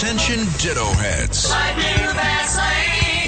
Attention 0.00 0.46
Ditto 0.58 0.84
Heads. 0.92 1.52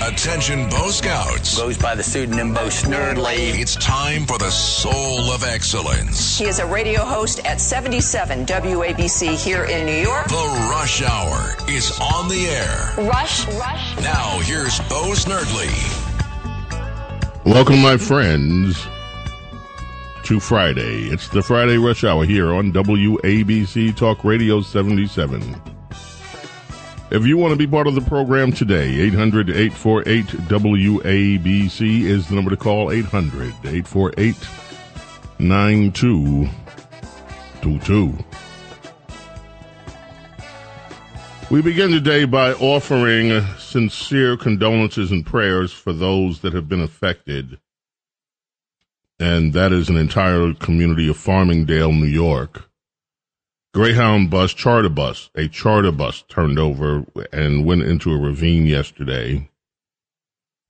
Attention 0.06 0.70
Bo 0.70 0.90
Scouts. 0.90 1.58
Goes 1.58 1.76
by 1.76 1.96
the 1.96 2.02
pseudonym 2.04 2.54
Bo 2.54 2.68
Snerdley. 2.68 3.58
It's 3.60 3.74
time 3.74 4.24
for 4.24 4.38
the 4.38 4.50
soul 4.50 5.32
of 5.32 5.42
excellence. 5.42 6.38
He 6.38 6.44
is 6.44 6.60
a 6.60 6.66
radio 6.66 7.04
host 7.04 7.44
at 7.44 7.60
77 7.60 8.46
WABC 8.46 9.34
here 9.44 9.64
in 9.64 9.84
New 9.84 10.00
York. 10.00 10.28
The 10.28 10.68
Rush 10.70 11.02
Hour 11.02 11.56
is 11.68 11.90
on 12.00 12.28
the 12.28 12.46
air. 12.46 12.94
Rush, 13.04 13.48
Rush. 13.48 13.96
Now, 13.96 14.38
here's 14.44 14.78
Bo 14.88 15.10
Snerdley. 15.14 15.74
Welcome, 17.44 17.82
my 17.82 17.96
friends, 17.96 18.86
to 20.22 20.38
Friday. 20.38 21.08
It's 21.08 21.26
the 21.30 21.42
Friday 21.42 21.78
Rush 21.78 22.04
Hour 22.04 22.24
here 22.24 22.54
on 22.54 22.72
WABC 22.72 23.96
Talk 23.96 24.22
Radio 24.22 24.60
77. 24.60 25.79
If 27.10 27.26
you 27.26 27.36
want 27.36 27.50
to 27.50 27.56
be 27.56 27.66
part 27.66 27.88
of 27.88 27.96
the 27.96 28.02
program 28.02 28.52
today, 28.52 29.00
800 29.00 29.50
848 29.50 30.26
WABC 30.46 32.02
is 32.02 32.28
the 32.28 32.36
number 32.36 32.50
to 32.50 32.56
call 32.56 32.92
800 32.92 33.52
848 33.64 34.36
9222. 35.40 38.16
We 41.50 41.62
begin 41.62 41.90
today 41.90 42.26
by 42.26 42.52
offering 42.52 43.44
sincere 43.58 44.36
condolences 44.36 45.10
and 45.10 45.26
prayers 45.26 45.72
for 45.72 45.92
those 45.92 46.42
that 46.42 46.52
have 46.52 46.68
been 46.68 46.80
affected. 46.80 47.58
And 49.18 49.52
that 49.54 49.72
is 49.72 49.88
an 49.88 49.96
entire 49.96 50.54
community 50.54 51.08
of 51.08 51.16
Farmingdale, 51.16 51.90
New 51.90 52.06
York. 52.06 52.69
Greyhound 53.72 54.30
bus, 54.30 54.52
charter 54.52 54.88
bus, 54.88 55.30
a 55.36 55.46
charter 55.46 55.92
bus 55.92 56.24
turned 56.28 56.58
over 56.58 57.04
and 57.32 57.64
went 57.64 57.82
into 57.82 58.12
a 58.12 58.18
ravine 58.18 58.66
yesterday. 58.66 59.48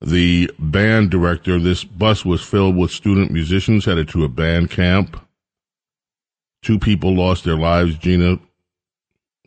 The 0.02 0.50
band 0.58 1.10
director, 1.10 1.58
this 1.58 1.82
bus 1.82 2.26
was 2.26 2.42
filled 2.42 2.76
with 2.76 2.90
student 2.90 3.30
musicians 3.30 3.86
headed 3.86 4.08
to 4.10 4.24
a 4.24 4.28
band 4.28 4.70
camp. 4.70 5.18
Two 6.62 6.78
people 6.78 7.14
lost 7.14 7.44
their 7.44 7.56
lives, 7.56 7.96
Gina 7.96 8.38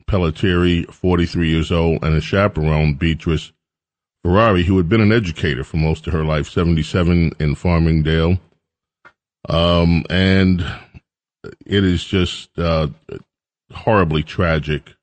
Pellettiere, 0.07 0.91
43 0.91 1.47
years 1.47 1.71
old, 1.71 2.03
and 2.03 2.15
a 2.15 2.21
chaperone, 2.21 2.95
Beatrice 2.95 3.51
Ferrari, 4.23 4.63
who 4.63 4.77
had 4.77 4.89
been 4.89 5.01
an 5.01 5.11
educator 5.11 5.63
for 5.63 5.77
most 5.77 6.07
of 6.07 6.13
her 6.13 6.25
life, 6.25 6.49
77 6.49 7.33
in 7.39 7.55
Farmingdale. 7.55 8.39
Um, 9.47 10.05
and 10.09 10.65
it 11.65 11.83
is 11.83 12.03
just, 12.03 12.57
uh, 12.57 12.87
horribly 13.73 14.23
tragic. 14.23 14.95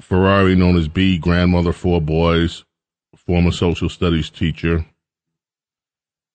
Ferrari, 0.00 0.54
known 0.54 0.76
as 0.76 0.88
B, 0.88 1.18
grandmother, 1.18 1.72
four 1.72 2.00
boys, 2.00 2.64
former 3.16 3.52
social 3.52 3.88
studies 3.88 4.30
teacher. 4.30 4.84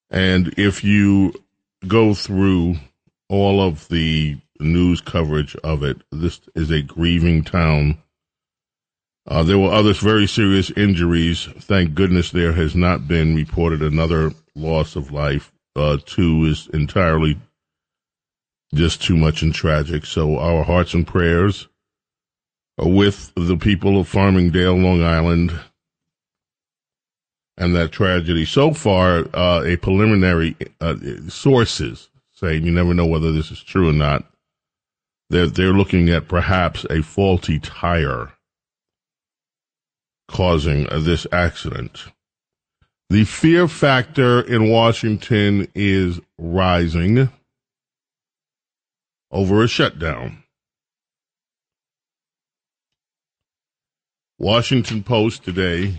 And 0.10 0.54
if 0.58 0.84
you 0.84 1.34
go 1.88 2.14
through 2.14 2.76
all 3.28 3.62
of 3.62 3.88
the 3.90 4.38
news 4.60 5.02
coverage 5.02 5.56
of 5.58 5.84
it, 5.84 5.98
this 6.12 6.42
is 6.56 6.72
a 6.72 6.82
grieving 6.82 7.44
town. 7.44 7.98
Uh, 9.28 9.44
there 9.44 9.60
were 9.60 9.72
others 9.72 10.00
very 10.00 10.26
serious 10.26 10.72
injuries. 10.72 11.48
Thank 11.60 11.94
goodness 11.94 12.32
there 12.32 12.54
has 12.54 12.76
not 12.76 13.08
been 13.08 13.36
reported 13.36 13.84
another 13.84 14.32
loss 14.56 14.96
of 14.96 15.12
life. 15.12 15.52
Uh, 15.76 15.98
two 16.04 16.46
is 16.46 16.68
entirely 16.74 17.40
just 18.74 19.02
too 19.02 19.18
much 19.18 19.42
and 19.42 19.54
tragic. 19.54 20.06
So 20.06 20.38
our 20.38 20.64
hearts 20.64 20.94
and 20.94 21.06
prayers 21.06 21.68
are 22.78 22.90
with 22.90 23.32
the 23.36 23.58
people 23.58 24.00
of 24.00 24.12
Farmingdale, 24.12 24.82
Long 24.82 25.04
Island, 25.04 25.60
and 27.58 27.76
that 27.76 27.92
tragedy. 27.92 28.46
So 28.46 28.74
far, 28.74 29.26
uh, 29.34 29.64
a 29.66 29.76
preliminary 29.78 30.56
uh, 30.80 30.96
sources 31.28 32.10
saying 32.32 32.66
you 32.66 32.72
never 32.72 32.94
know 32.94 33.06
whether 33.06 33.32
this 33.32 33.52
is 33.52 33.62
true 33.62 33.90
or 33.90 33.94
not. 33.94 34.24
They're 35.30 35.48
they're 35.48 35.74
looking 35.74 36.10
at 36.10 36.28
perhaps 36.28 36.86
a 36.90 37.02
faulty 37.02 37.60
tire 37.60 38.32
causing 40.28 40.88
uh, 40.90 41.00
this 41.00 41.28
accident. 41.32 42.06
The 43.10 43.26
fear 43.26 43.68
factor 43.68 44.42
in 44.42 44.70
Washington 44.70 45.68
is 45.76 46.20
rising 46.38 47.30
over 49.32 49.64
a 49.64 49.68
shutdown. 49.68 50.44
Washington 54.38 55.04
Post 55.04 55.44
today. 55.44 55.96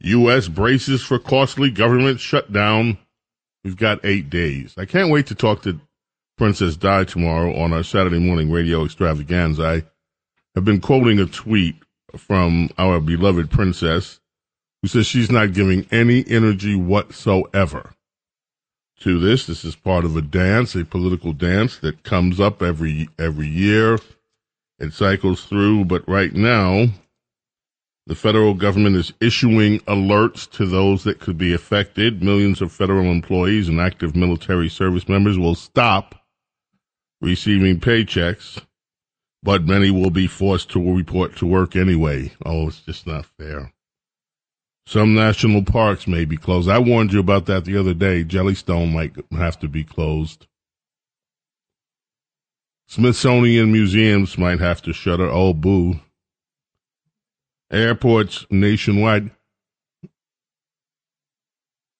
U.S. 0.00 0.48
braces 0.48 1.02
for 1.02 1.18
costly 1.18 1.70
government 1.70 2.20
shutdown. 2.20 2.98
We've 3.64 3.76
got 3.76 4.04
eight 4.04 4.28
days. 4.28 4.74
I 4.76 4.84
can't 4.84 5.10
wait 5.10 5.26
to 5.28 5.34
talk 5.34 5.62
to 5.62 5.80
Princess 6.36 6.76
Di 6.76 7.04
tomorrow 7.04 7.56
on 7.56 7.72
our 7.72 7.82
Saturday 7.82 8.18
morning 8.18 8.50
radio 8.50 8.84
extravaganza. 8.84 9.64
I 9.64 9.82
have 10.54 10.64
been 10.64 10.80
quoting 10.80 11.18
a 11.18 11.26
tweet 11.26 11.76
from 12.16 12.70
our 12.76 13.00
beloved 13.00 13.50
princess 13.50 14.20
who 14.82 14.88
says 14.88 15.06
she's 15.06 15.30
not 15.30 15.52
giving 15.52 15.86
any 15.90 16.24
energy 16.28 16.74
whatsoever 16.74 17.94
to 19.00 19.18
this. 19.18 19.46
This 19.46 19.64
is 19.64 19.76
part 19.76 20.04
of 20.04 20.16
a 20.16 20.22
dance, 20.22 20.74
a 20.74 20.84
political 20.84 21.32
dance 21.32 21.78
that 21.78 22.02
comes 22.02 22.40
up 22.40 22.62
every 22.62 23.08
every 23.18 23.48
year. 23.48 23.98
It 24.78 24.92
cycles 24.92 25.44
through, 25.44 25.86
but 25.86 26.06
right 26.08 26.32
now, 26.34 26.88
the 28.06 28.14
federal 28.14 28.54
government 28.54 28.96
is 28.96 29.12
issuing 29.20 29.80
alerts 29.80 30.48
to 30.52 30.66
those 30.66 31.04
that 31.04 31.18
could 31.18 31.38
be 31.38 31.52
affected. 31.52 32.22
Millions 32.22 32.60
of 32.60 32.72
federal 32.72 33.06
employees 33.06 33.68
and 33.68 33.80
active 33.80 34.14
military 34.14 34.68
service 34.68 35.08
members 35.08 35.38
will 35.38 35.54
stop 35.54 36.14
receiving 37.20 37.80
paychecks, 37.80 38.60
but 39.42 39.64
many 39.64 39.90
will 39.90 40.10
be 40.10 40.26
forced 40.26 40.70
to 40.70 40.94
report 40.94 41.36
to 41.36 41.46
work 41.46 41.74
anyway. 41.74 42.32
Oh, 42.44 42.68
it's 42.68 42.80
just 42.80 43.06
not 43.06 43.26
fair. 43.38 43.72
Some 44.86 45.14
national 45.14 45.64
parks 45.64 46.06
may 46.06 46.24
be 46.24 46.36
closed. 46.36 46.68
I 46.68 46.78
warned 46.78 47.12
you 47.12 47.18
about 47.18 47.46
that 47.46 47.64
the 47.64 47.76
other 47.76 47.94
day. 47.94 48.22
Jellystone 48.22 48.92
might 48.92 49.16
have 49.36 49.58
to 49.60 49.68
be 49.68 49.82
closed. 49.82 50.46
Smithsonian 52.86 53.72
museums 53.72 54.38
might 54.38 54.60
have 54.60 54.80
to 54.82 54.92
shutter. 54.92 55.28
Oh, 55.28 55.52
boo. 55.52 55.98
Airports 57.72 58.46
nationwide 58.48 59.32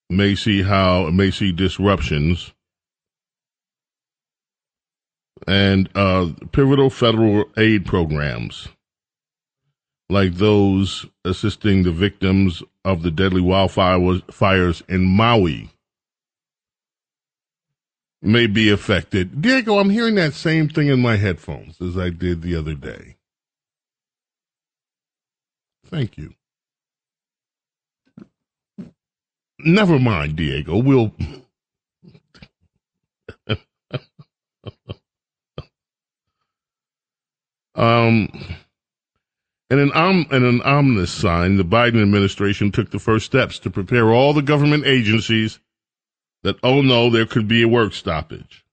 may 0.09 0.37
see 0.37 0.63
how 0.63 1.11
may 1.11 1.33
see 1.33 1.51
disruptions 1.51 2.53
and 5.49 5.89
uh, 5.97 6.29
pivotal 6.53 6.89
federal 6.89 7.47
aid 7.57 7.85
programs 7.85 8.69
like 10.11 10.35
those 10.35 11.07
assisting 11.25 11.83
the 11.83 11.93
victims 11.93 12.63
of 12.85 13.03
the 13.03 13.11
deadly 13.11 13.43
wildfires 13.43 14.83
in 14.89 15.05
Maui 15.05 15.71
may 18.23 18.47
be 18.47 18.71
affected. 18.71 19.43
Diego, 19.43 19.79
I'm 19.79 19.91
hearing 19.91 20.17
that 20.17 20.35
same 20.35 20.69
thing 20.69 20.89
in 20.89 21.01
my 21.01 21.17
headphones 21.17 21.81
as 21.81 21.97
I 21.99 22.11
did 22.11 22.43
the 22.43 22.57
other 22.57 22.75
day. 22.75 23.17
Thank 25.87 26.19
you. 26.19 26.35
Never 29.59 29.99
mind, 29.99 30.37
Diego. 30.37 30.79
We'll. 30.79 31.13
um. 37.75 38.29
In 39.69 39.81
an, 39.81 39.91
om- 39.93 40.27
in 40.31 40.45
an 40.45 40.63
ominous 40.63 41.11
sign, 41.11 41.57
the 41.57 41.65
Biden 41.65 42.01
administration 42.01 42.71
took 42.71 42.91
the 42.91 43.01
first 43.01 43.27
steps 43.27 43.59
to 43.61 43.71
prepare 43.71 44.13
all 44.13 44.33
the 44.33 44.43
government 44.43 44.87
agencies 44.87 45.59
that, 46.45 46.57
oh 46.63 46.83
no, 46.83 47.11
there 47.11 47.27
could 47.27 47.49
be 47.49 47.63
a 47.63 47.69
work 47.69 47.93
stoppage. 47.93 48.65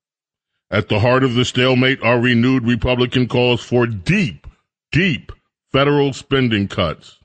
At 0.70 0.90
the 0.90 1.00
heart 1.00 1.24
of 1.24 1.34
the 1.34 1.46
stalemate 1.46 2.02
are 2.04 2.20
renewed 2.20 2.64
Republican 2.64 3.28
calls 3.28 3.64
for 3.64 3.88
deep, 3.88 4.46
deep 4.92 5.32
federal 5.72 6.14
spending 6.14 6.68
cuts. 6.68 7.20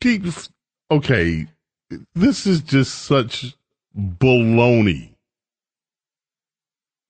Deep, 0.00 0.24
okay, 0.90 1.46
this 2.14 2.46
is 2.46 2.62
just 2.62 2.94
such 2.94 3.54
baloney. 3.96 5.10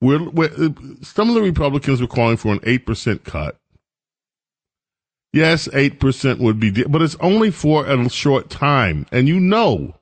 We're, 0.01 0.29
we're, 0.29 0.73
some 1.01 1.29
of 1.29 1.35
the 1.35 1.41
Republicans 1.41 2.01
were 2.01 2.07
calling 2.07 2.35
for 2.35 2.51
an 2.51 2.59
8% 2.59 3.23
cut. 3.23 3.57
Yes, 5.33 5.67
8% 5.69 6.37
would 6.39 6.59
be, 6.59 6.69
but 6.83 7.01
it's 7.01 7.17
only 7.19 7.49
for 7.49 7.87
a 7.87 8.07
short 8.07 8.51
time. 8.51 9.07
And 9.11 9.27
you 9.27 9.39
know, 9.39 9.95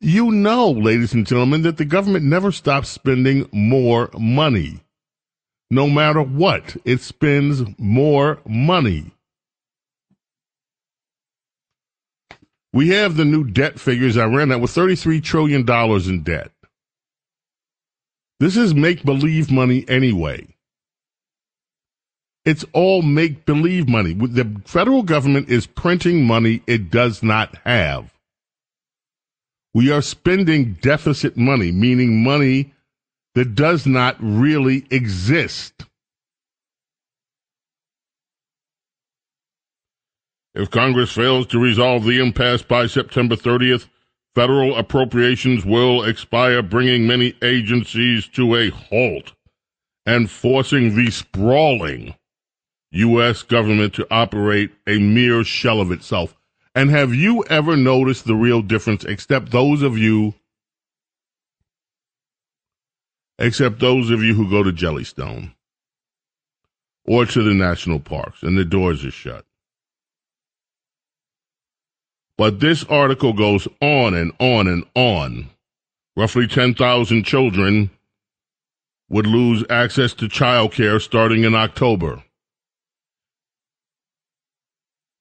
you 0.00 0.32
know, 0.32 0.72
ladies 0.72 1.14
and 1.14 1.24
gentlemen, 1.24 1.62
that 1.62 1.76
the 1.76 1.84
government 1.84 2.24
never 2.24 2.50
stops 2.50 2.88
spending 2.88 3.48
more 3.52 4.10
money. 4.18 4.80
No 5.70 5.88
matter 5.88 6.20
what, 6.20 6.76
it 6.84 7.00
spends 7.00 7.62
more 7.78 8.40
money. 8.44 9.12
We 12.72 12.88
have 12.88 13.16
the 13.16 13.24
new 13.24 13.44
debt 13.44 13.78
figures 13.78 14.16
I 14.16 14.24
ran 14.24 14.50
out 14.50 14.60
with 14.60 14.72
$33 14.72 15.22
trillion 15.22 15.68
in 16.10 16.22
debt. 16.24 16.50
This 18.40 18.56
is 18.56 18.74
make 18.74 19.04
believe 19.04 19.50
money 19.52 19.84
anyway. 19.86 20.53
It's 22.44 22.64
all 22.72 23.00
make 23.02 23.46
believe 23.46 23.88
money. 23.88 24.12
The 24.12 24.60
federal 24.66 25.02
government 25.02 25.48
is 25.48 25.66
printing 25.66 26.26
money 26.26 26.62
it 26.66 26.90
does 26.90 27.22
not 27.22 27.56
have. 27.64 28.12
We 29.72 29.90
are 29.90 30.02
spending 30.02 30.74
deficit 30.74 31.36
money, 31.36 31.72
meaning 31.72 32.22
money 32.22 32.74
that 33.34 33.54
does 33.54 33.86
not 33.86 34.16
really 34.20 34.86
exist. 34.90 35.84
If 40.54 40.70
Congress 40.70 41.10
fails 41.10 41.48
to 41.48 41.58
resolve 41.58 42.04
the 42.04 42.20
impasse 42.20 42.62
by 42.62 42.86
September 42.86 43.34
30th, 43.34 43.88
federal 44.34 44.76
appropriations 44.76 45.64
will 45.64 46.04
expire, 46.04 46.62
bringing 46.62 47.06
many 47.06 47.34
agencies 47.42 48.28
to 48.28 48.54
a 48.54 48.70
halt 48.70 49.32
and 50.06 50.30
forcing 50.30 50.94
the 50.94 51.10
sprawling 51.10 52.14
U.S. 52.94 53.42
government 53.42 53.94
to 53.94 54.06
operate 54.10 54.70
a 54.86 54.98
mere 54.98 55.44
shell 55.44 55.80
of 55.80 55.90
itself. 55.90 56.34
And 56.74 56.90
have 56.90 57.14
you 57.14 57.44
ever 57.44 57.76
noticed 57.76 58.24
the 58.24 58.34
real 58.34 58.62
difference, 58.62 59.04
except 59.04 59.50
those 59.50 59.82
of 59.82 59.96
you, 59.96 60.34
except 63.38 63.78
those 63.78 64.10
of 64.10 64.22
you 64.22 64.34
who 64.34 64.50
go 64.50 64.62
to 64.62 64.72
Jellystone 64.72 65.54
or 67.04 67.26
to 67.26 67.42
the 67.42 67.54
national 67.54 68.00
parks 68.00 68.42
and 68.42 68.56
the 68.56 68.64
doors 68.64 69.04
are 69.04 69.10
shut? 69.10 69.44
But 72.36 72.58
this 72.58 72.82
article 72.84 73.32
goes 73.32 73.68
on 73.80 74.14
and 74.14 74.32
on 74.40 74.66
and 74.66 74.84
on. 74.96 75.50
Roughly 76.16 76.48
10,000 76.48 77.24
children 77.24 77.90
would 79.08 79.26
lose 79.26 79.64
access 79.70 80.12
to 80.14 80.28
child 80.28 80.72
care 80.72 80.98
starting 80.98 81.44
in 81.44 81.54
October. 81.54 82.23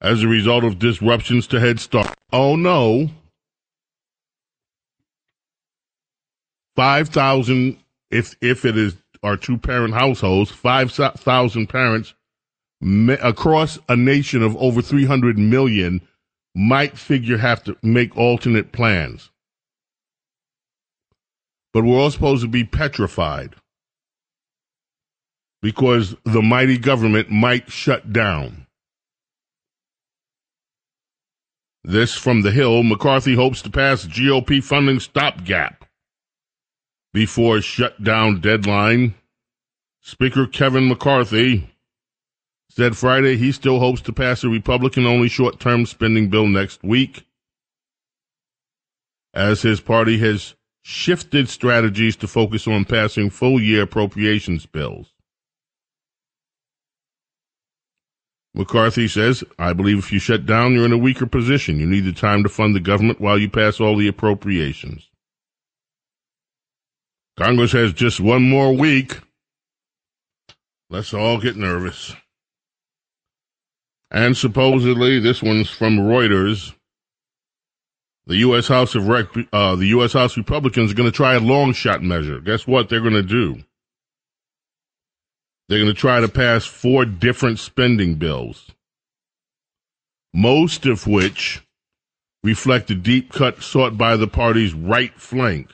As 0.03 0.21
a 0.21 0.27
result 0.27 0.65
of 0.65 0.79
disruptions 0.79 1.47
to 1.47 1.59
Head 1.59 1.79
Start. 1.79 2.13
Oh 2.31 2.55
no. 2.57 3.09
5,000, 6.75 7.77
if, 8.11 8.35
if 8.41 8.65
it 8.65 8.77
is 8.77 8.97
our 9.21 9.37
two 9.37 9.57
parent 9.57 9.93
households, 9.93 10.51
5,000 10.51 11.67
parents 11.67 12.13
across 13.21 13.79
a 13.87 13.95
nation 13.95 14.43
of 14.43 14.57
over 14.57 14.81
300 14.81 15.37
million 15.37 16.01
might 16.53 16.97
figure 16.97 17.37
have 17.37 17.63
to 17.63 17.77
make 17.81 18.17
alternate 18.17 18.71
plans. 18.71 19.29
But 21.73 21.83
we're 21.85 21.97
all 21.97 22.11
supposed 22.11 22.43
to 22.43 22.49
be 22.49 22.63
petrified 22.63 23.55
because 25.61 26.15
the 26.25 26.41
mighty 26.41 26.77
government 26.77 27.31
might 27.31 27.71
shut 27.71 28.11
down. 28.11 28.62
This 31.85 32.15
from 32.15 32.43
the 32.43 32.51
Hill 32.51 32.81
McCarthy 32.83 33.35
hopes 33.35 33.61
to 33.63 33.69
pass 33.69 34.05
GOP 34.05 34.63
funding 34.63 35.01
stopgap 35.01 35.83
before 37.13 37.59
shutdown 37.59 38.39
deadline. 38.39 39.15
Speaker 39.99 40.47
Kevin 40.47 40.87
McCarthy 40.87 41.69
said 42.69 42.95
Friday 42.95 43.35
he 43.35 43.51
still 43.51 43.79
hopes 43.79 43.99
to 44.01 44.13
pass 44.13 44.45
a 44.45 44.49
Republican 44.49 45.05
only 45.05 45.27
short 45.27 45.59
term 45.59 45.85
spending 45.85 46.29
bill 46.29 46.47
next 46.47 46.83
week, 46.83 47.25
as 49.33 49.61
his 49.61 49.81
party 49.81 50.17
has 50.19 50.55
shifted 50.83 51.49
strategies 51.49 52.15
to 52.15 52.27
focus 52.27 52.65
on 52.65 52.85
passing 52.85 53.29
full 53.29 53.61
year 53.61 53.83
appropriations 53.83 54.65
bills. 54.65 55.11
McCarthy 58.55 59.07
says, 59.07 59.43
I 59.57 59.73
believe 59.73 59.97
if 59.97 60.11
you 60.11 60.19
shut 60.19 60.45
down, 60.45 60.73
you're 60.73 60.85
in 60.85 60.93
a 60.93 60.97
weaker 60.97 61.25
position. 61.25 61.79
You 61.79 61.87
need 61.87 62.05
the 62.05 62.13
time 62.13 62.43
to 62.43 62.49
fund 62.49 62.75
the 62.75 62.79
government 62.79 63.19
while 63.19 63.39
you 63.39 63.49
pass 63.49 63.79
all 63.79 63.97
the 63.97 64.07
appropriations. 64.07 65.09
Congress 67.35 67.71
has 67.71 67.93
just 67.93 68.19
one 68.19 68.47
more 68.47 68.75
week. 68.75 69.19
Let's 70.89 71.13
all 71.13 71.39
get 71.39 71.55
nervous. 71.55 72.13
And 74.11 74.37
supposedly, 74.37 75.19
this 75.19 75.41
one's 75.41 75.71
from 75.71 75.97
Reuters. 75.97 76.75
The 78.27 78.37
U.S. 78.37 78.67
House 78.67 78.93
of 78.93 79.07
Rec- 79.07 79.47
uh, 79.51 79.75
the 79.75 79.87
U.S. 79.87 80.13
House 80.13 80.37
Republicans 80.37 80.91
are 80.91 80.95
going 80.95 81.11
to 81.11 81.15
try 81.15 81.33
a 81.33 81.39
long 81.39 81.73
shot 81.73 82.03
measure. 82.03 82.39
Guess 82.39 82.67
what? 82.67 82.87
They're 82.87 83.01
going 83.01 83.13
to 83.13 83.23
do. 83.23 83.63
They're 85.73 85.81
going 85.81 85.95
to 85.95 85.99
try 85.99 86.21
to 86.21 86.27
pass 86.27 86.65
four 86.65 87.03
different 87.03 87.57
spending 87.57 88.13
bills, 88.13 88.69
most 90.31 90.85
of 90.85 91.07
which 91.07 91.63
reflect 92.43 92.91
a 92.91 92.95
deep 92.95 93.33
cut 93.33 93.63
sought 93.63 93.97
by 93.97 94.15
the 94.15 94.27
party's 94.27 94.75
right 94.75 95.19
flank. 95.19 95.71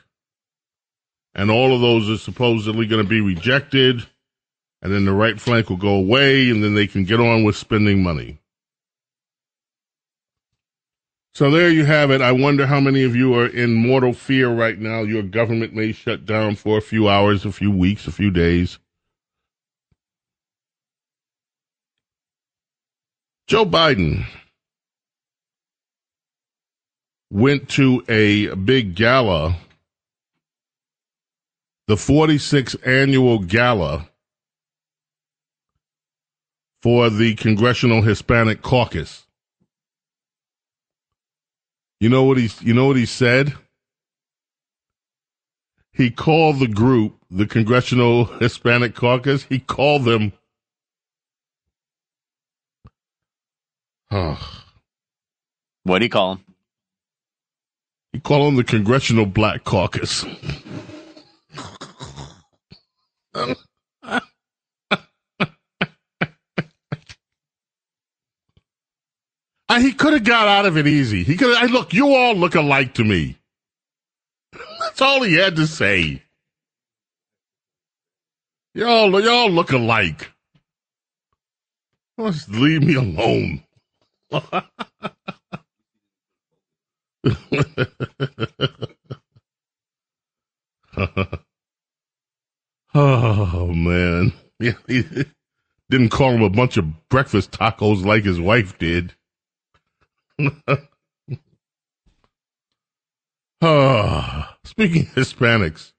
And 1.35 1.51
all 1.51 1.75
of 1.75 1.81
those 1.81 2.09
are 2.09 2.17
supposedly 2.17 2.85
going 2.85 3.03
to 3.03 3.09
be 3.09 3.19
rejected 3.19 4.07
and 4.81 4.93
then 4.93 5.03
the 5.03 5.11
right 5.11 5.37
flank 5.37 5.69
will 5.69 5.75
go 5.75 5.95
away, 5.95 6.49
and 6.49 6.63
then 6.63 6.73
they 6.73 6.87
can 6.87 7.03
get 7.03 7.19
on 7.19 7.43
with 7.43 7.57
spending 7.57 8.01
money. 8.01 8.39
So 11.33 11.51
there 11.51 11.69
you 11.69 11.83
have 11.83 12.09
it. 12.09 12.21
I 12.21 12.31
wonder 12.31 12.65
how 12.65 12.79
many 12.79 13.03
of 13.03 13.13
you 13.17 13.33
are 13.35 13.47
in 13.47 13.73
mortal 13.73 14.13
fear 14.13 14.49
right 14.49 14.79
now. 14.79 15.01
Your 15.01 15.23
government 15.23 15.73
may 15.73 15.91
shut 15.91 16.25
down 16.25 16.55
for 16.55 16.77
a 16.77 16.81
few 16.81 17.09
hours, 17.09 17.43
a 17.43 17.51
few 17.51 17.69
weeks, 17.69 18.07
a 18.07 18.13
few 18.13 18.31
days. 18.31 18.79
Joe 23.49 23.65
Biden 23.65 24.27
went 27.31 27.67
to 27.69 28.03
a 28.07 28.53
big 28.53 28.93
gala, 28.93 29.57
the 31.87 31.95
46th 31.95 32.75
annual 32.87 33.39
gala 33.39 34.07
for 36.83 37.09
the 37.09 37.33
Congressional 37.33 38.03
Hispanic 38.03 38.61
Caucus. 38.61 39.25
You 41.99 42.09
know 42.09 42.25
what 42.25 42.37
he 42.37 42.51
you 42.61 42.75
know 42.75 42.85
what 42.85 42.97
he 42.97 43.07
said? 43.07 43.55
He 45.91 46.11
called 46.11 46.59
the 46.59 46.67
group, 46.67 47.17
the 47.31 47.47
Congressional 47.47 48.25
Hispanic 48.25 48.93
Caucus, 48.93 49.41
he 49.49 49.57
called 49.57 50.03
them 50.03 50.33
What 55.83 55.99
do 55.99 56.05
you 56.05 56.09
call 56.09 56.33
him? 56.33 56.45
You 58.13 58.21
call 58.21 58.47
him 58.47 58.55
the 58.55 58.63
Congressional 58.63 59.25
Black 59.25 59.63
Caucus. 59.63 60.25
I, 69.71 69.81
he 69.81 69.93
could 69.93 70.13
have 70.13 70.23
got 70.23 70.47
out 70.47 70.65
of 70.65 70.77
it 70.77 70.87
easy. 70.87 71.23
He 71.23 71.37
could. 71.37 71.55
I 71.55 71.67
look. 71.67 71.93
You 71.93 72.15
all 72.15 72.33
look 72.33 72.55
alike 72.55 72.95
to 72.95 73.03
me. 73.03 73.37
That's 74.79 75.01
all 75.01 75.21
he 75.21 75.35
had 75.35 75.55
to 75.57 75.67
say. 75.67 76.23
Y'all, 78.73 79.21
y'all 79.21 79.51
look 79.51 79.71
alike. 79.71 80.31
Just 82.19 82.49
leave 82.49 82.83
me 82.83 82.95
alone. 82.95 83.63
Oh 92.93 93.67
man, 93.67 94.33
yeah, 94.59 94.73
he 94.87 95.03
didn't 95.89 96.09
call 96.09 96.31
him 96.31 96.41
a 96.41 96.49
bunch 96.49 96.77
of 96.77 97.07
breakfast 97.09 97.51
tacos 97.51 98.03
like 98.03 98.23
his 98.23 98.39
wife 98.39 98.77
did. 98.79 99.13
oh, 103.61 104.49
speaking 104.63 105.03
of 105.03 105.13
Hispanics, 105.13 105.93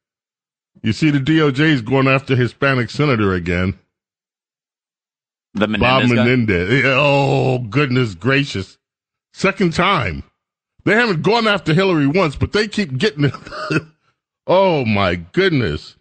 you 0.83 0.93
see 0.93 1.11
the 1.11 1.21
DOJ 1.21 1.61
is 1.61 1.83
going 1.83 2.09
after 2.09 2.35
Hispanic 2.35 2.91
senator 2.91 3.35
again. 3.35 3.79
The 5.55 5.67
Bob 5.67 6.05
Menendez 6.09 6.83
guy? 6.83 6.89
Oh, 6.91 7.59
goodness 7.59 8.15
gracious. 8.15 8.79
Second 9.33 9.73
time. 9.73 10.23
They 10.85 10.95
haven't 10.95 11.23
gone 11.23 11.47
after 11.47 11.75
Hillary 11.75 12.07
once, 12.07 12.37
but 12.37 12.53
they 12.53 12.69
keep 12.69 12.97
getting 12.97 13.25
it. 13.25 13.35
oh, 14.47 14.85
my 14.85 15.17
goodness. 15.17 15.97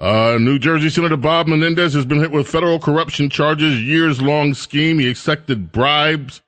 Uh, 0.00 0.38
New 0.40 0.58
Jersey 0.58 0.88
Senator 0.90 1.16
Bob 1.16 1.46
Menendez 1.46 1.94
has 1.94 2.04
been 2.04 2.20
hit 2.20 2.30
with 2.30 2.48
federal 2.48 2.78
corruption 2.78 3.28
charges, 3.30 3.80
years 3.82 4.20
long 4.20 4.54
scheme. 4.54 4.98
He 4.98 5.08
accepted 5.08 5.72
bribes. 5.72 6.42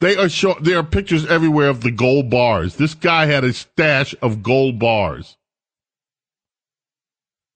They 0.00 0.16
are 0.16 0.28
show- 0.28 0.58
there 0.60 0.78
are 0.78 0.84
pictures 0.84 1.26
everywhere 1.26 1.68
of 1.68 1.82
the 1.82 1.90
gold 1.90 2.30
bars. 2.30 2.76
This 2.76 2.94
guy 2.94 3.26
had 3.26 3.44
a 3.44 3.52
stash 3.52 4.14
of 4.20 4.42
gold 4.42 4.78
bars 4.78 5.36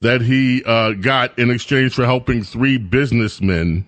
that 0.00 0.20
he 0.22 0.62
uh, 0.64 0.92
got 0.92 1.38
in 1.38 1.50
exchange 1.50 1.94
for 1.94 2.04
helping 2.04 2.42
three 2.42 2.78
businessmen 2.78 3.86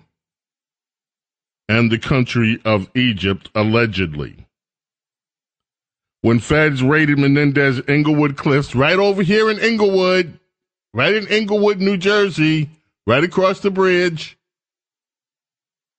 and 1.69 1.89
the 1.89 1.97
country 1.97 2.59
of 2.65 2.89
Egypt, 2.95 3.49
allegedly. 3.55 4.45
When 6.21 6.39
feds 6.39 6.83
raided 6.83 7.17
Menendez 7.17 7.81
Englewood 7.87 8.37
Cliffs, 8.37 8.75
right 8.75 8.99
over 8.99 9.23
here 9.23 9.49
in 9.49 9.57
Englewood, 9.59 10.37
right 10.93 11.13
in 11.13 11.27
Englewood, 11.29 11.79
New 11.79 11.97
Jersey, 11.97 12.69
right 13.07 13.23
across 13.23 13.61
the 13.61 13.71
bridge, 13.71 14.37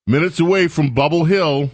minutes 0.06 0.38
away 0.38 0.68
from 0.68 0.94
Bubble 0.94 1.24
Hill, 1.24 1.70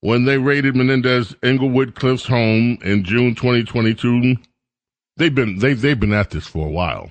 when 0.00 0.24
they 0.24 0.38
raided 0.38 0.76
Menendez 0.76 1.34
Englewood 1.42 1.94
Cliffs 1.94 2.26
home 2.26 2.78
in 2.82 3.04
June 3.04 3.34
2022, 3.34 4.36
They've 5.18 5.34
been 5.34 5.58
they've 5.58 5.80
they've 5.80 5.98
been 5.98 6.12
at 6.12 6.30
this 6.30 6.46
for 6.46 6.66
a 6.66 6.70
while. 6.70 7.10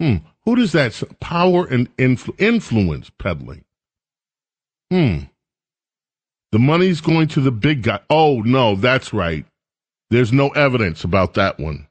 Hmm. 0.00 0.16
Who 0.44 0.56
does 0.56 0.72
that? 0.72 1.02
Power 1.20 1.66
and 1.66 1.94
influ- 1.96 2.38
influence 2.40 3.10
peddling. 3.10 3.64
Hmm. 4.90 5.18
The 6.52 6.58
money's 6.58 7.00
going 7.00 7.28
to 7.28 7.40
the 7.40 7.50
big 7.50 7.82
guy. 7.82 8.00
Oh, 8.08 8.40
no, 8.42 8.76
that's 8.76 9.12
right. 9.12 9.44
There's 10.10 10.32
no 10.32 10.50
evidence 10.50 11.04
about 11.04 11.34
that 11.34 11.58
one. 11.58 11.88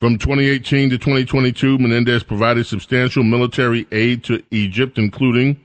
From 0.00 0.18
2018 0.18 0.90
to 0.90 0.98
2022, 0.98 1.78
Menendez 1.78 2.24
provided 2.24 2.66
substantial 2.66 3.22
military 3.22 3.86
aid 3.92 4.24
to 4.24 4.42
Egypt, 4.50 4.98
including, 4.98 5.64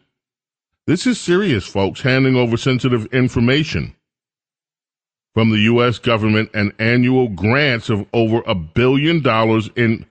this 0.87 1.05
is 1.05 1.19
serious, 1.19 1.67
folks, 1.67 2.01
handing 2.01 2.35
over 2.35 2.55
sensitive 2.55 3.07
information 3.07 3.95
from 5.33 5.49
the 5.49 5.59
U.S. 5.59 5.99
government 5.99 6.49
and 6.53 6.73
annual 6.79 7.27
grants 7.27 7.89
of 7.89 8.05
over 8.13 8.41
a 8.45 8.55
billion 8.55 9.21
dollars 9.21 9.69
in 9.75 10.05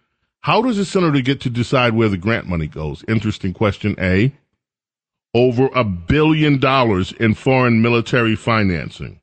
how 0.49 0.63
does 0.63 0.79
a 0.79 0.85
senator 0.87 1.21
get 1.21 1.43
to 1.43 1.51
decide 1.51 1.93
where 1.93 2.09
the 2.09 2.17
grant 2.17 2.47
money 2.47 2.67
goes? 2.67 3.05
Interesting 3.07 3.53
question, 3.53 3.95
A. 3.99 4.33
Over 5.35 5.69
a 5.75 5.85
billion 5.85 6.59
dollars 6.59 7.13
in 7.13 7.35
foreign 7.35 7.83
military 7.83 8.35
financing. 8.35 9.21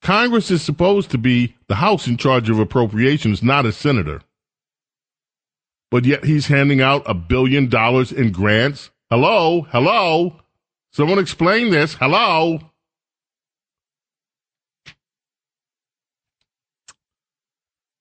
Congress 0.00 0.50
is 0.50 0.62
supposed 0.62 1.10
to 1.10 1.18
be 1.18 1.54
the 1.68 1.74
House 1.74 2.06
in 2.06 2.16
charge 2.16 2.48
of 2.48 2.58
appropriations, 2.58 3.42
not 3.42 3.66
a 3.66 3.72
senator. 3.72 4.22
But 5.90 6.06
yet 6.06 6.24
he's 6.24 6.46
handing 6.46 6.80
out 6.80 7.02
a 7.04 7.12
billion 7.12 7.68
dollars 7.68 8.10
in 8.12 8.32
grants. 8.32 8.90
Hello? 9.10 9.66
Hello? 9.72 10.40
Someone 10.90 11.18
explain 11.18 11.68
this. 11.68 11.92
Hello? 11.92 12.60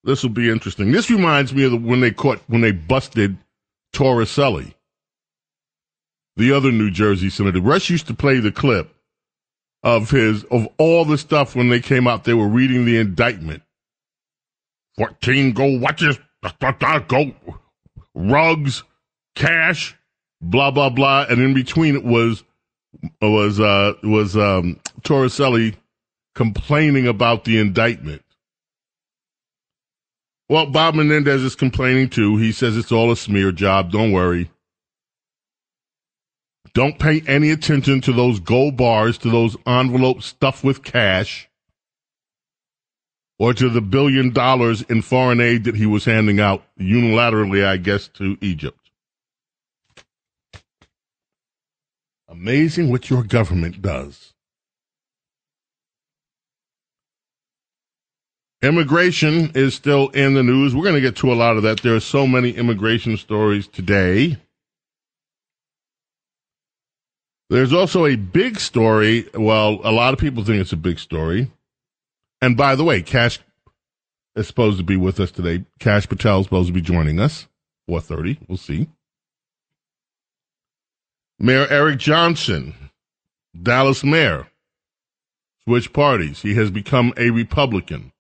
This 0.04 0.24
will 0.24 0.30
be 0.30 0.50
interesting. 0.50 0.92
This 0.92 1.10
reminds 1.10 1.54
me 1.54 1.66
of 1.66 1.72
the, 1.72 1.78
when 1.78 2.00
they 2.00 2.12
caught 2.12 2.42
when 2.48 2.62
they 2.62 2.72
busted 2.72 3.38
Torricelli, 3.94 4.74
the 6.38 6.54
other 6.54 6.72
New 6.72 6.90
Jersey 6.90 7.30
senator. 7.30 7.62
Rush 7.62 7.90
used 7.90 8.08
to 8.08 8.14
play 8.14 8.40
the 8.40 8.52
clip 8.52 8.96
of 9.84 10.10
his 10.10 10.44
of 10.46 10.68
all 10.78 11.06
the 11.06 11.18
stuff 11.18 11.56
when 11.56 11.70
they 11.70 11.80
came 11.80 12.08
out. 12.08 12.24
They 12.24 12.34
were 12.34 12.48
reading 12.48 12.86
the 12.86 12.98
indictment. 12.98 13.64
Fourteen 14.98 15.54
gold 15.54 15.82
watches, 15.82 16.18
go 17.08 17.34
rugs, 18.16 18.84
cash, 19.36 19.98
blah 20.42 20.72
blah 20.72 20.90
blah, 20.90 21.26
and 21.30 21.42
in 21.42 21.54
between 21.54 21.96
it 21.96 22.04
was 22.06 22.44
was 23.22 23.60
uh 23.60 23.94
was 24.04 24.38
um 24.38 24.80
Torricelli 25.02 25.76
complaining 26.36 27.08
about 27.08 27.44
the 27.44 27.60
indictment. 27.60 28.24
Well, 30.50 30.66
Bob 30.66 30.96
Menendez 30.96 31.44
is 31.44 31.56
complaining 31.56 32.10
too. 32.10 32.38
He 32.38 32.52
says 32.52 32.76
it's 32.76 32.92
all 32.92 33.12
a 33.12 33.16
smear 33.16 33.52
job. 33.52 33.92
Don't 33.92 34.12
worry. 34.12 34.50
Don't 36.74 36.98
pay 36.98 37.22
any 37.28 37.52
attention 37.52 38.02
to 38.02 38.14
those 38.14 38.40
gold 38.40 38.76
bars, 38.76 39.20
to 39.20 39.30
those 39.30 39.56
envelopes 39.68 40.26
stuffed 40.26 40.64
with 40.64 40.84
cash, 40.84 41.50
or 43.38 43.54
to 43.54 43.70
the 43.70 43.82
billion 43.82 44.32
dollars 44.32 44.82
in 44.84 45.02
foreign 45.04 45.40
aid 45.40 45.66
that 45.66 45.76
he 45.76 45.86
was 45.86 46.06
handing 46.06 46.40
out 46.40 46.64
unilaterally, 46.80 47.66
I 47.66 47.78
guess, 47.78 48.08
to 48.10 48.38
Egypt. 48.42 48.92
Amazing 52.28 52.90
what 52.90 53.10
your 53.10 53.24
government 53.24 53.82
does. 53.82 54.34
Immigration 58.62 59.52
is 59.56 59.74
still 59.74 60.10
in 60.10 60.34
the 60.34 60.44
news. 60.44 60.76
We're 60.76 60.84
going 60.84 60.96
to 60.96 61.02
get 61.02 61.16
to 61.18 61.32
a 61.32 61.36
lot 61.36 61.56
of 61.56 61.64
that. 61.64 61.82
There 61.82 61.96
are 61.96 62.02
so 62.02 62.28
many 62.28 62.52
immigration 62.52 63.16
stories 63.16 63.68
today. 63.68 64.38
There's 67.50 67.72
also 67.72 68.06
a 68.06 68.18
big 68.18 68.60
story. 68.60 69.28
Well, 69.34 69.80
a 69.84 69.92
lot 69.92 70.14
of 70.14 70.20
people 70.20 70.44
think 70.44 70.60
it's 70.60 70.74
a 70.74 70.78
big 70.78 71.00
story. 71.00 71.50
And 72.42 72.58
by 72.58 72.76
the 72.76 72.84
way, 72.84 73.02
Kash 73.02 73.40
is 74.36 74.48
supposed 74.48 74.78
to 74.78 74.84
be 74.84 74.98
with 74.98 75.20
us 75.22 75.32
today. 75.32 75.64
Kash 75.80 76.08
Patel 76.08 76.42
is 76.42 76.46
supposed 76.46 76.68
to 76.68 76.74
be 76.74 76.82
joining 76.82 77.20
us. 77.20 77.48
4.30. 77.90 78.38
We'll 78.48 78.58
see. 78.58 78.90
Mayor 81.40 81.66
Eric 81.70 82.00
Johnson, 82.00 82.76
Dallas 83.60 84.04
mayor, 84.04 84.48
switched 85.64 85.94
parties. 85.94 86.42
He 86.42 86.56
has 86.56 86.70
become 86.70 87.14
a 87.16 87.30
Republican. 87.30 88.12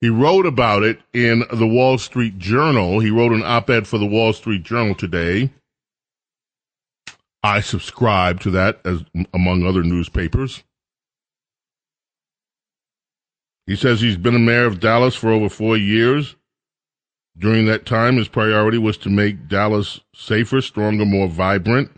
He 0.00 0.08
wrote 0.08 0.46
about 0.46 0.82
it 0.82 1.00
in 1.12 1.44
the 1.52 1.66
Wall 1.66 1.98
Street 1.98 2.38
Journal. 2.38 3.00
He 3.00 3.10
wrote 3.10 3.32
an 3.32 3.42
op 3.42 3.68
ed 3.68 3.86
for 3.86 3.98
the 3.98 4.06
Wall 4.06 4.32
Street 4.32 4.62
Journal 4.62 4.94
today. 4.94 5.50
I 7.42 7.60
subscribe 7.60 8.40
to 8.40 8.50
that 8.52 8.80
as 8.84 9.04
among 9.34 9.64
other 9.64 9.82
newspapers. 9.82 10.62
He 13.66 13.76
says 13.76 14.00
he's 14.00 14.16
been 14.16 14.34
a 14.34 14.38
mayor 14.38 14.66
of 14.66 14.80
Dallas 14.80 15.14
for 15.14 15.30
over 15.30 15.48
four 15.48 15.76
years. 15.76 16.34
During 17.38 17.66
that 17.66 17.86
time, 17.86 18.16
his 18.16 18.28
priority 18.28 18.78
was 18.78 18.96
to 18.98 19.08
make 19.08 19.48
Dallas 19.48 20.00
safer, 20.14 20.60
stronger, 20.60 21.04
more 21.04 21.28
vibrant. 21.28 21.90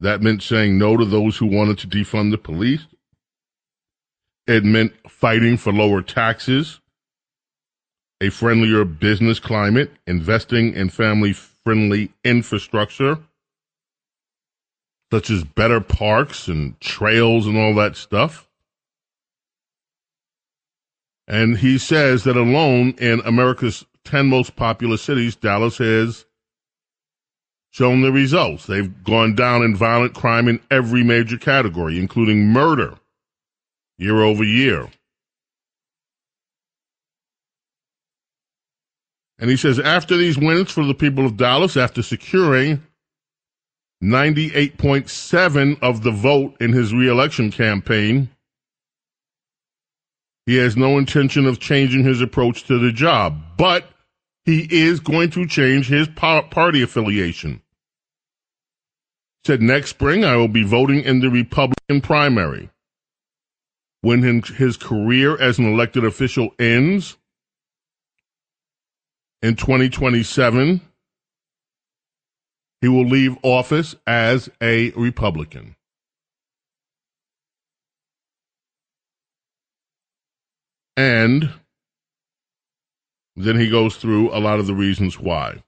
That 0.00 0.22
meant 0.22 0.42
saying 0.42 0.78
no 0.78 0.96
to 0.96 1.04
those 1.04 1.36
who 1.36 1.46
wanted 1.46 1.78
to 1.78 1.86
defund 1.88 2.30
the 2.30 2.38
police. 2.38 2.86
It 4.50 4.64
meant 4.64 4.92
fighting 5.08 5.56
for 5.56 5.72
lower 5.72 6.02
taxes, 6.02 6.80
a 8.20 8.30
friendlier 8.30 8.84
business 8.84 9.38
climate, 9.38 9.92
investing 10.08 10.74
in 10.74 10.88
family 10.88 11.32
friendly 11.32 12.10
infrastructure, 12.24 13.20
such 15.12 15.30
as 15.30 15.44
better 15.44 15.80
parks 15.80 16.48
and 16.48 16.80
trails 16.80 17.46
and 17.46 17.56
all 17.56 17.76
that 17.76 17.94
stuff. 17.94 18.48
And 21.28 21.58
he 21.58 21.78
says 21.78 22.24
that 22.24 22.36
alone 22.36 22.96
in 22.98 23.20
America's 23.20 23.84
10 24.04 24.26
most 24.26 24.56
populous 24.56 25.00
cities, 25.00 25.36
Dallas 25.36 25.78
has 25.78 26.24
shown 27.70 28.00
the 28.00 28.10
results. 28.10 28.66
They've 28.66 29.04
gone 29.04 29.36
down 29.36 29.62
in 29.62 29.76
violent 29.76 30.14
crime 30.14 30.48
in 30.48 30.58
every 30.72 31.04
major 31.04 31.38
category, 31.38 32.00
including 32.00 32.48
murder, 32.48 32.96
year 34.00 34.22
over 34.22 34.42
year. 34.42 34.88
And 39.38 39.48
he 39.48 39.56
says 39.56 39.78
after 39.78 40.16
these 40.16 40.36
wins 40.36 40.70
for 40.70 40.84
the 40.84 40.94
people 40.94 41.24
of 41.24 41.36
Dallas, 41.36 41.76
after 41.76 42.02
securing 42.02 42.82
98.7 44.02 45.78
of 45.82 46.02
the 46.02 46.10
vote 46.10 46.56
in 46.60 46.72
his 46.72 46.94
reelection 46.94 47.50
campaign, 47.50 48.30
he 50.46 50.56
has 50.56 50.76
no 50.76 50.98
intention 50.98 51.46
of 51.46 51.60
changing 51.60 52.04
his 52.04 52.20
approach 52.20 52.64
to 52.64 52.78
the 52.78 52.92
job, 52.92 53.38
but 53.56 53.84
he 54.44 54.66
is 54.70 55.00
going 55.00 55.30
to 55.30 55.46
change 55.46 55.88
his 55.88 56.08
party 56.08 56.82
affiliation. 56.82 57.62
Said 59.46 59.62
next 59.62 59.90
spring 59.90 60.24
I 60.24 60.36
will 60.36 60.48
be 60.48 60.64
voting 60.64 61.02
in 61.02 61.20
the 61.20 61.30
Republican 61.30 62.00
primary. 62.00 62.70
When 64.02 64.42
his 64.42 64.76
career 64.76 65.40
as 65.40 65.58
an 65.58 65.66
elected 65.66 66.04
official 66.04 66.54
ends 66.58 67.16
in 69.42 69.56
2027, 69.56 70.80
he 72.80 72.88
will 72.88 73.06
leave 73.06 73.36
office 73.42 73.94
as 74.06 74.48
a 74.62 74.90
Republican. 74.92 75.76
And 80.96 81.50
then 83.36 83.58
he 83.58 83.70
goes 83.70 83.96
through 83.96 84.30
a 84.30 84.40
lot 84.40 84.60
of 84.60 84.66
the 84.66 84.74
reasons 84.74 85.18
why. 85.18 85.62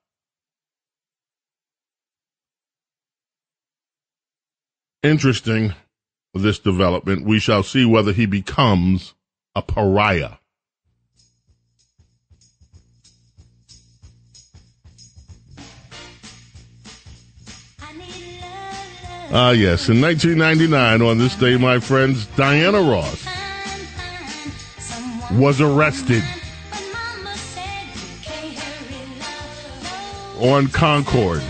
Interesting, 5.02 5.74
this 6.34 6.58
development. 6.58 7.24
We 7.24 7.38
shall 7.38 7.62
see 7.62 7.84
whether 7.84 8.12
he 8.12 8.26
becomes 8.26 9.14
a 9.54 9.62
pariah. 9.62 10.36
Ah, 19.34 19.48
uh, 19.48 19.50
yes. 19.52 19.88
In 19.88 19.98
1999, 20.02 21.00
on 21.00 21.16
this 21.16 21.34
day, 21.36 21.56
my 21.56 21.78
friends, 21.78 22.26
Diana 22.36 22.82
Ross 22.82 23.26
was 25.32 25.58
arrested 25.58 26.22
on 30.38 30.68
Concorde. 30.68 31.42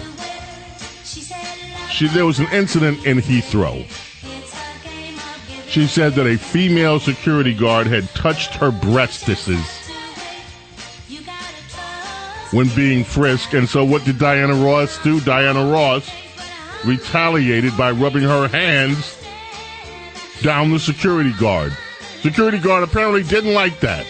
She, 1.91 2.07
there 2.09 2.25
was 2.25 2.39
an 2.39 2.47
incident 2.53 3.05
in 3.05 3.19
Heathrow. 3.19 3.85
She 5.73 5.87
said 5.87 6.13
that 6.17 6.27
a 6.27 6.37
female 6.37 7.01
security 7.01 7.55
guard 7.55 7.87
had 7.87 8.07
touched 8.11 8.53
her 8.57 8.71
breastises 8.71 9.65
when 12.53 12.69
being 12.77 13.05
frisked. 13.05 13.55
And 13.55 13.67
so, 13.67 13.83
what 13.83 14.05
did 14.05 14.19
Diana 14.19 14.53
Ross 14.53 15.03
do? 15.03 15.19
Diana 15.21 15.65
Ross 15.73 16.11
retaliated 16.85 17.75
by 17.79 17.91
rubbing 17.91 18.23
her 18.23 18.49
hands 18.49 19.17
down 20.43 20.71
the 20.71 20.79
security 20.79 21.33
guard. 21.41 21.75
Security 22.21 22.59
guard 22.59 22.85
apparently 22.85 23.23
didn't 23.23 23.55
like 23.55 23.81
that. 23.81 24.05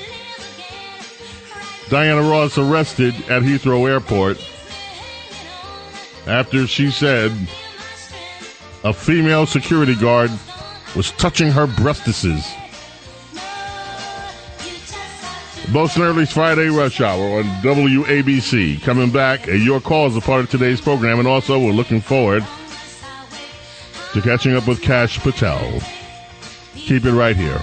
Diana 1.91 2.23
Ross 2.23 2.59
arrested 2.59 3.15
at 3.31 3.43
Heathrow 3.43 3.89
Airport 3.89 4.37
after 6.27 6.67
she 6.67 6.91
said 6.91 7.31
a 8.83 8.93
female 8.93 9.47
security 9.47 9.95
guard 9.95 10.33
was 10.95 11.11
touching 11.13 11.51
her 11.51 11.67
breastises. 11.67 12.45
Bo 15.73 15.87
Snerdley's 15.87 16.33
Friday 16.33 16.69
Rush 16.69 17.01
Hour 17.01 17.39
on 17.39 17.45
WABC. 17.63 18.83
Coming 18.83 19.11
back, 19.11 19.49
uh, 19.49 19.53
your 19.53 19.81
call 19.81 20.07
is 20.07 20.17
a 20.17 20.21
part 20.21 20.41
of 20.41 20.51
today's 20.51 20.81
program, 20.81 21.19
and 21.19 21.27
also 21.27 21.59
we're 21.59 21.73
looking 21.73 22.01
forward 22.01 22.45
to 24.13 24.21
catching 24.21 24.55
up 24.55 24.67
with 24.67 24.83
Kash 24.83 25.19
Patel. 25.21 25.81
Keep 26.75 27.07
it 27.07 27.13
right 27.13 27.37
here. 27.37 27.63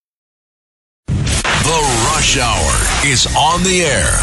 The 1.71 1.87
Rush 2.11 2.35
Hour 2.37 2.73
is 3.09 3.23
on 3.33 3.63
the 3.63 3.83
air. 3.83 4.19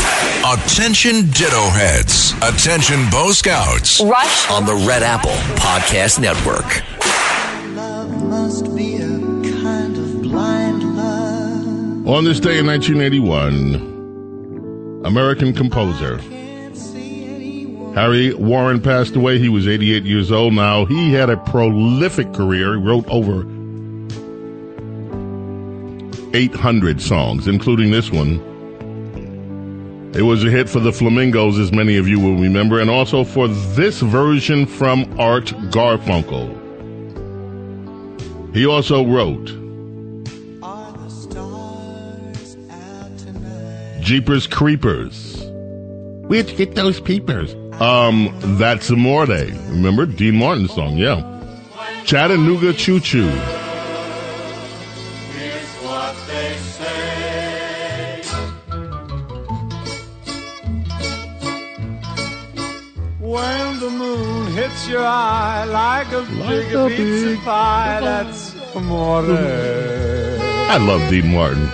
Attention 0.55 1.31
Ditto 1.31 1.71
Heads. 1.71 2.35
Attention 2.43 3.09
Bo 3.11 3.33
Scouts. 3.33 4.03
Rush 4.03 4.51
on 4.51 4.67
the 4.67 4.75
Red 4.87 5.03
Apple 5.03 5.31
Podcast 5.57 6.21
Network. 6.21 6.67
On 12.07 12.25
this 12.25 12.39
day 12.39 12.59
in 12.59 12.67
1981, 12.67 13.77
American 15.07 15.55
composer 15.55 16.19
Harry 17.95 18.35
Warren 18.35 18.83
passed 18.83 19.17
away. 19.17 19.39
He 19.39 19.49
was 19.49 19.67
88 19.67 20.05
years 20.05 20.31
old 20.31 20.53
now. 20.53 20.85
He 20.85 21.15
had 21.15 21.31
a 21.31 21.39
prolific 21.39 22.35
career. 22.35 22.75
He 22.75 22.81
wrote 22.83 23.07
over 23.09 23.47
800 26.35 27.01
songs, 27.01 27.49
including 27.49 27.91
this 27.91 28.11
one. 28.11 28.41
It 30.15 30.23
was 30.23 30.45
a 30.45 30.51
hit 30.51 30.69
for 30.69 30.81
the 30.81 30.93
Flamingos, 30.93 31.59
as 31.59 31.71
many 31.71 31.97
of 31.97 32.09
you 32.09 32.19
will 32.19 32.37
remember, 32.37 32.81
and 32.81 32.91
also 32.91 33.25
for 33.25 33.47
this 33.49 34.01
version 34.01 34.67
from 34.67 35.19
Art 35.19 35.47
Garfunkel. 35.71 36.55
He 38.55 38.67
also 38.67 39.05
wrote 39.07 39.47
Jeepers 44.01 44.47
Creepers. 44.47 45.43
Where'd 46.29 46.51
you 46.51 46.57
get 46.57 46.75
those 46.75 47.01
peepers? 47.01 47.55
Um, 47.81 48.35
that's 48.59 48.91
Amore. 48.91 49.27
Remember? 49.27 50.07
Dean 50.07 50.37
Martin's 50.37 50.75
song, 50.75 50.97
yeah. 50.97 51.23
Chattanooga 52.05 52.73
Choo 52.73 53.01
Choo. 53.01 53.29
Hits 65.09 65.15
your 65.15 65.15
eye 65.15 65.65
like 65.65 66.11
big 66.49 66.75
a 66.75 66.89
pizza 66.89 67.27
big 67.27 67.41
pie. 67.45 68.01
That's 68.01 68.55
amore. 68.75 69.23
I 70.71 70.77
love 70.77 71.09
Dean 71.11 71.33
Martin. 71.33 71.67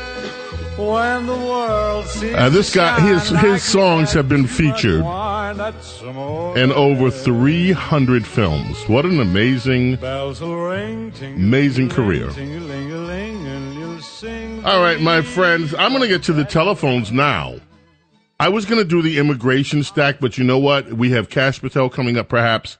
When 0.76 1.26
the 1.26 1.34
world 1.36 2.06
seems 2.06 2.34
Uh, 2.34 2.48
this 2.48 2.74
guy, 2.74 2.98
his 3.00 3.30
like 3.30 3.44
his 3.44 3.62
songs 3.62 4.12
have 4.12 4.28
been 4.28 4.46
featured 4.46 5.02
wine, 5.02 5.56
that's 5.56 6.02
amore. 6.02 6.58
in 6.58 6.72
over 6.72 7.10
300 7.10 8.26
films. 8.26 8.76
What 8.88 9.04
an 9.04 9.20
amazing 9.20 9.98
ring, 10.00 11.12
ting- 11.12 11.36
Amazing 11.36 11.90
career. 11.90 12.28
ting-a-ling-a-ling, 12.30 13.46
and 13.46 13.74
you'll 13.76 14.00
sing 14.00 14.64
All 14.64 14.80
right, 14.82 15.00
my 15.00 15.22
friends, 15.22 15.74
I'm 15.78 15.90
going 15.90 16.02
to 16.02 16.08
get 16.08 16.24
to 16.24 16.32
the 16.32 16.44
telephones 16.44 17.12
now. 17.12 17.54
I 18.40 18.48
was 18.48 18.64
going 18.64 18.80
to 18.82 18.84
do 18.88 19.00
the 19.00 19.18
immigration 19.18 19.84
stack, 19.84 20.16
but 20.20 20.36
you 20.38 20.42
know 20.44 20.58
what? 20.58 20.92
We 20.94 21.10
have 21.10 21.28
Kash 21.30 21.60
Patel 21.60 21.88
coming 21.88 22.16
up, 22.18 22.28
perhaps, 22.28 22.78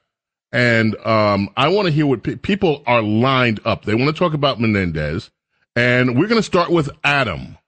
and 0.55 0.97
um, 1.05 1.51
I 1.57 1.69
want 1.69 1.87
to 1.87 1.93
hear 1.93 2.07
what 2.07 2.23
pe- 2.23 2.37
people 2.37 2.83
are 2.87 3.03
lined 3.03 3.61
up. 3.67 3.85
They 3.85 3.95
want 3.95 4.07
to 4.15 4.19
talk 4.19 4.33
about 4.33 4.61
Menendez, 4.61 5.31
and 5.77 6.19
we're 6.19 6.29
going 6.29 6.39
to 6.41 6.43
start 6.43 6.71
with 6.71 6.89
Adam. 7.05 7.59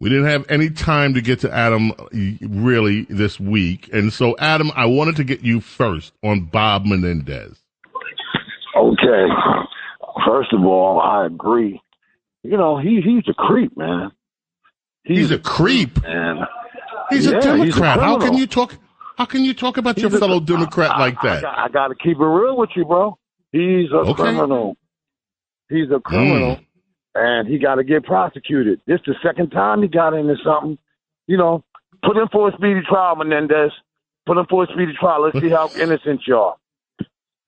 We 0.00 0.08
didn't 0.10 0.26
have 0.26 0.46
any 0.50 0.70
time 0.70 1.14
to 1.14 1.20
get 1.22 1.40
to 1.40 1.52
Adam 1.52 1.90
uh, 1.92 2.04
really 2.48 3.02
this 3.10 3.40
week, 3.40 3.88
and 3.92 4.12
so 4.12 4.36
Adam, 4.38 4.70
I 4.74 4.86
wanted 4.86 5.16
to 5.16 5.24
get 5.24 5.42
you 5.42 5.60
first 5.60 6.12
on 6.22 6.44
Bob 6.44 6.84
Menendez. 6.86 7.58
Okay. 8.76 9.26
First 10.26 10.52
of 10.52 10.64
all, 10.64 11.00
I 11.00 11.26
agree. 11.26 11.80
You 12.42 12.56
know, 12.56 12.78
he 12.78 13.00
he's 13.02 13.24
a 13.28 13.34
creep, 13.34 13.76
man. 13.76 14.12
He's 15.04 15.30
a 15.30 15.38
creep. 15.38 16.02
man. 16.02 16.46
He's 17.10 17.26
Yeah, 17.26 17.32
a 17.32 17.34
he's 17.36 17.76
a 17.76 17.80
Democrat. 17.80 18.00
how 18.00 18.18
can 18.18 18.34
you 18.36 18.46
talk? 18.46 18.74
How 19.16 19.24
can 19.24 19.44
you 19.44 19.54
talk 19.54 19.76
about 19.78 19.98
your 19.98 20.14
a- 20.14 20.18
fellow 20.18 20.40
Democrat 20.40 20.90
like 20.98 21.16
I, 21.22 21.28
that? 21.28 21.42
got, 21.42 21.58
I 21.58 21.68
got 21.68 21.88
to 21.88 21.94
keep 21.94 22.18
it 22.18 22.24
real 22.24 22.56
with 22.56 22.70
you, 22.76 22.84
bro. 22.84 23.18
He's 23.52 23.90
a 23.92 23.96
Okay. 23.98 24.14
criminal. 24.14 24.76
He's 25.68 25.90
a 25.90 25.98
criminal, 26.00 26.56
mm. 26.56 26.64
and 27.14 27.48
he 27.48 27.58
got 27.58 27.76
to 27.76 27.84
get 27.84 28.04
prosecuted. 28.04 28.80
This 28.86 29.00
the 29.06 29.14
second 29.22 29.50
time 29.50 29.82
he 29.82 29.88
got 29.88 30.14
into 30.14 30.36
something. 30.44 30.78
You 31.26 31.36
know, 31.38 31.64
put 32.04 32.16
him 32.16 32.28
for 32.30 32.48
a 32.48 32.52
speedy 32.52 32.82
trial, 32.88 33.16
Menendez. 33.16 33.72
Put 34.26 34.36
him 34.38 34.46
for 34.48 34.64
a 34.64 34.66
speedy 34.72 34.92
trial. 34.98 35.22
Let's 35.22 35.40
see 35.40 35.50
how 35.50 35.68
innocent 35.80 36.20
you 36.26 36.36
are. 36.36 36.56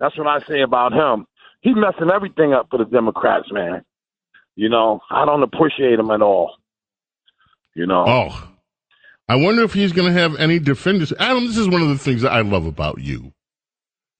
That's 0.00 0.16
what 0.16 0.26
I 0.26 0.40
say 0.48 0.62
about 0.62 0.92
him. 0.92 1.26
He's 1.60 1.74
messing 1.76 2.10
everything 2.12 2.52
up 2.54 2.68
for 2.70 2.78
the 2.78 2.84
Democrats, 2.86 3.52
man. 3.52 3.84
You 4.56 4.68
know, 4.68 5.00
I 5.10 5.24
don't 5.24 5.42
appreciate 5.42 5.98
him 5.98 6.10
at 6.10 6.22
all. 6.22 6.54
You 7.74 7.86
know. 7.86 8.04
Oh, 8.06 8.48
I 9.28 9.36
wonder 9.36 9.62
if 9.62 9.74
he's 9.74 9.92
going 9.92 10.12
to 10.12 10.18
have 10.18 10.36
any 10.36 10.58
defenders. 10.58 11.12
Adam, 11.18 11.46
this 11.46 11.58
is 11.58 11.68
one 11.68 11.82
of 11.82 11.88
the 11.88 11.98
things 11.98 12.22
that 12.22 12.32
I 12.32 12.40
love 12.40 12.66
about 12.66 12.98
you. 12.98 13.32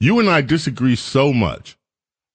You 0.00 0.18
and 0.20 0.28
I 0.28 0.42
disagree 0.42 0.96
so 0.96 1.32
much, 1.32 1.76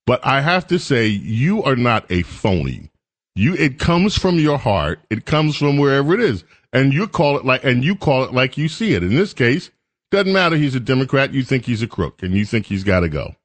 but 0.06 0.26
I 0.26 0.42
have 0.42 0.68
to 0.68 0.80
say 0.80 1.08
you 1.08 1.64
are 1.64 1.76
not 1.76 2.06
a 2.10 2.24
phony. 2.24 2.90
You, 3.36 3.54
it 3.56 3.80
comes 3.80 4.18
from 4.18 4.38
your 4.38 4.58
heart. 4.58 5.00
It 5.10 5.26
comes 5.26 5.56
from 5.56 5.78
wherever 5.78 6.14
it 6.14 6.20
is, 6.20 6.44
and 6.72 6.94
you 6.94 7.08
call 7.08 7.38
it 7.38 7.46
like, 7.46 7.64
and 7.64 7.84
you 7.84 7.96
call 7.96 8.24
it 8.24 8.34
like 8.34 8.58
you 8.58 8.68
see 8.68 8.94
it. 8.94 9.04
In 9.04 9.16
this 9.16 9.34
case, 9.34 9.72
doesn't 10.12 10.34
matter. 10.34 10.56
He's 10.56 10.76
a 10.76 10.80
Democrat. 10.80 11.34
You 11.34 11.44
think 11.44 11.66
he's 11.66 11.82
a 11.82 11.88
crook, 11.88 12.22
and 12.22 12.34
you 12.34 12.46
think 12.46 12.66
he's 12.66 12.84
got 12.84 13.00
to 13.02 13.10
go. 13.10 13.36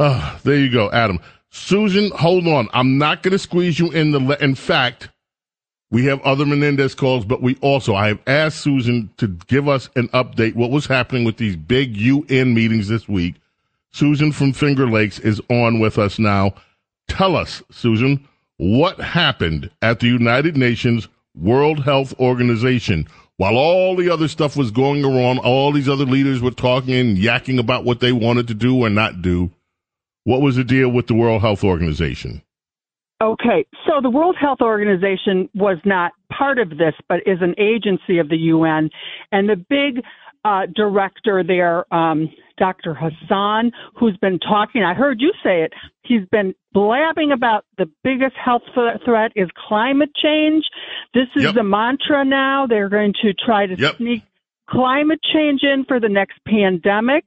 Ah, 0.00 0.40
there 0.44 0.56
you 0.56 0.70
go, 0.70 0.90
Adam. 0.90 1.20
Susan, 1.50 2.10
hold 2.10 2.46
on. 2.46 2.68
I'm 2.72 2.98
not 2.98 3.22
going 3.22 3.32
to 3.32 3.38
squeeze 3.38 3.78
you 3.78 3.90
in 3.90 4.12
the. 4.12 4.18
Le- 4.18 4.36
in 4.38 4.54
fact, 4.54 5.10
we 5.90 6.04
have 6.04 6.20
other 6.22 6.44
Menendez 6.44 6.94
calls, 6.94 7.24
but 7.24 7.42
we 7.42 7.56
also, 7.60 7.94
I 7.94 8.08
have 8.08 8.20
asked 8.26 8.60
Susan 8.60 9.10
to 9.16 9.28
give 9.46 9.68
us 9.68 9.88
an 9.96 10.08
update 10.08 10.54
what 10.54 10.70
was 10.70 10.86
happening 10.86 11.24
with 11.24 11.36
these 11.38 11.56
big 11.56 11.96
UN 11.96 12.54
meetings 12.54 12.88
this 12.88 13.08
week. 13.08 13.36
Susan 13.90 14.32
from 14.32 14.52
Finger 14.52 14.88
Lakes 14.88 15.18
is 15.18 15.40
on 15.48 15.80
with 15.80 15.98
us 15.98 16.18
now. 16.18 16.54
Tell 17.08 17.36
us, 17.36 17.62
Susan, 17.70 18.26
what 18.58 19.00
happened 19.00 19.70
at 19.80 20.00
the 20.00 20.08
United 20.08 20.56
Nations 20.56 21.08
World 21.34 21.84
Health 21.84 22.12
Organization 22.20 23.08
while 23.38 23.56
all 23.56 23.94
the 23.94 24.10
other 24.10 24.26
stuff 24.26 24.56
was 24.56 24.72
going 24.72 25.04
on, 25.04 25.38
all 25.38 25.70
these 25.70 25.88
other 25.88 26.04
leaders 26.04 26.42
were 26.42 26.50
talking 26.50 26.94
and 26.94 27.16
yakking 27.16 27.60
about 27.60 27.84
what 27.84 28.00
they 28.00 28.10
wanted 28.10 28.48
to 28.48 28.54
do 28.54 28.76
or 28.76 28.90
not 28.90 29.22
do. 29.22 29.52
What 30.24 30.42
was 30.42 30.56
the 30.56 30.64
deal 30.64 30.88
with 30.88 31.06
the 31.06 31.14
World 31.14 31.40
Health 31.40 31.62
Organization? 31.62 32.42
Okay, 33.20 33.66
so 33.86 34.00
the 34.00 34.10
World 34.10 34.36
Health 34.40 34.60
Organization 34.60 35.48
was 35.54 35.78
not 35.84 36.12
part 36.32 36.58
of 36.60 36.70
this, 36.70 36.94
but 37.08 37.18
is 37.26 37.38
an 37.40 37.54
agency 37.58 38.18
of 38.18 38.28
the 38.28 38.36
UN. 38.36 38.90
And 39.32 39.48
the 39.48 39.56
big 39.56 40.04
uh, 40.44 40.66
director 40.72 41.42
there, 41.42 41.92
um, 41.92 42.28
Dr. 42.58 42.94
Hassan, 42.94 43.72
who's 43.96 44.16
been 44.18 44.38
talking, 44.38 44.84
I 44.84 44.94
heard 44.94 45.20
you 45.20 45.32
say 45.42 45.62
it, 45.62 45.72
he's 46.02 46.24
been 46.30 46.54
blabbing 46.72 47.32
about 47.32 47.64
the 47.76 47.90
biggest 48.04 48.36
health 48.36 48.62
th- 48.72 49.02
threat 49.04 49.32
is 49.34 49.48
climate 49.66 50.10
change. 50.14 50.64
This 51.12 51.26
is 51.34 51.42
Yep. 51.42 51.54
the 51.54 51.64
mantra 51.64 52.24
now. 52.24 52.66
They're 52.68 52.88
going 52.88 53.14
to 53.22 53.32
try 53.34 53.66
to 53.66 53.74
Yep. 53.76 53.96
sneak 53.96 54.22
climate 54.70 55.20
change 55.32 55.64
in 55.64 55.84
for 55.86 55.98
the 55.98 56.08
next 56.08 56.38
pandemic. 56.46 57.24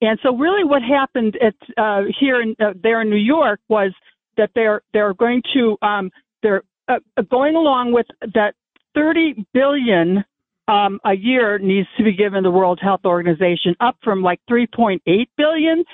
And 0.00 0.20
so, 0.22 0.36
really, 0.36 0.62
what 0.62 0.82
happened 0.82 1.36
at 1.40 1.54
uh, 1.76 2.04
here 2.20 2.40
in 2.40 2.54
uh, 2.60 2.74
there 2.80 3.00
in 3.00 3.10
New 3.10 3.16
York 3.16 3.58
was 3.68 3.92
that 4.36 4.50
they're 4.54 4.82
they're 4.92 5.14
going 5.14 5.42
to 5.54 5.76
um, 5.82 6.10
they're 6.42 6.62
uh, 6.88 6.98
going 7.30 7.54
along 7.54 7.92
with 7.92 8.06
that 8.34 8.54
30 8.94 9.46
billion 9.54 10.24
um, 10.68 11.00
a 11.04 11.14
year 11.14 11.58
needs 11.58 11.88
to 11.96 12.04
be 12.04 12.12
given 12.12 12.42
the 12.42 12.50
World 12.50 12.78
Health 12.80 13.04
Organization, 13.04 13.74
up 13.80 13.96
from 14.02 14.22
like 14.22 14.40
3.8 14.50 15.00
billion 15.36 15.84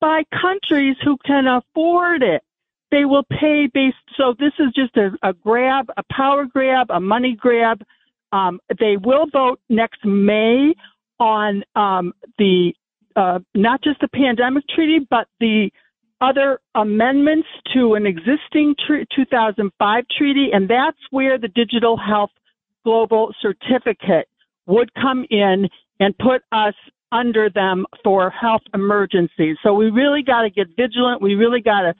by 0.00 0.22
countries 0.40 0.96
who 1.04 1.16
can 1.24 1.46
afford 1.46 2.22
it. 2.22 2.42
They 2.90 3.04
will 3.04 3.24
pay 3.24 3.68
based. 3.72 3.96
So 4.16 4.34
this 4.38 4.52
is 4.58 4.72
just 4.74 4.96
a, 4.96 5.10
a 5.22 5.32
grab, 5.32 5.86
a 5.96 6.02
power 6.12 6.44
grab, 6.44 6.88
a 6.90 7.00
money 7.00 7.36
grab. 7.38 7.82
Um, 8.32 8.60
they 8.78 8.96
will 8.96 9.26
vote 9.32 9.60
next 9.68 10.04
May 10.04 10.74
on 11.18 11.64
um, 11.74 12.12
the 12.38 12.74
uh, 13.14 13.40
not 13.54 13.82
just 13.82 14.00
the 14.00 14.08
pandemic 14.08 14.64
treaty, 14.68 15.06
but 15.08 15.26
the 15.40 15.70
other 16.22 16.60
amendments 16.74 17.48
to 17.74 17.94
an 17.94 18.06
existing 18.06 18.76
tre- 18.86 19.06
2005 19.14 20.04
treaty, 20.16 20.50
and 20.52 20.70
that's 20.70 20.98
where 21.10 21.36
the 21.36 21.48
digital 21.48 21.96
health 21.96 22.30
global 22.84 23.34
certificate 23.42 24.28
would 24.66 24.94
come 24.94 25.26
in 25.30 25.68
and 25.98 26.16
put 26.18 26.42
us 26.52 26.74
under 27.10 27.50
them 27.50 27.84
for 28.02 28.30
health 28.30 28.62
emergencies. 28.72 29.56
So 29.62 29.74
we 29.74 29.90
really 29.90 30.22
got 30.22 30.42
to 30.42 30.50
get 30.50 30.68
vigilant. 30.76 31.20
We 31.20 31.34
really 31.34 31.60
got 31.60 31.82
to 31.82 31.94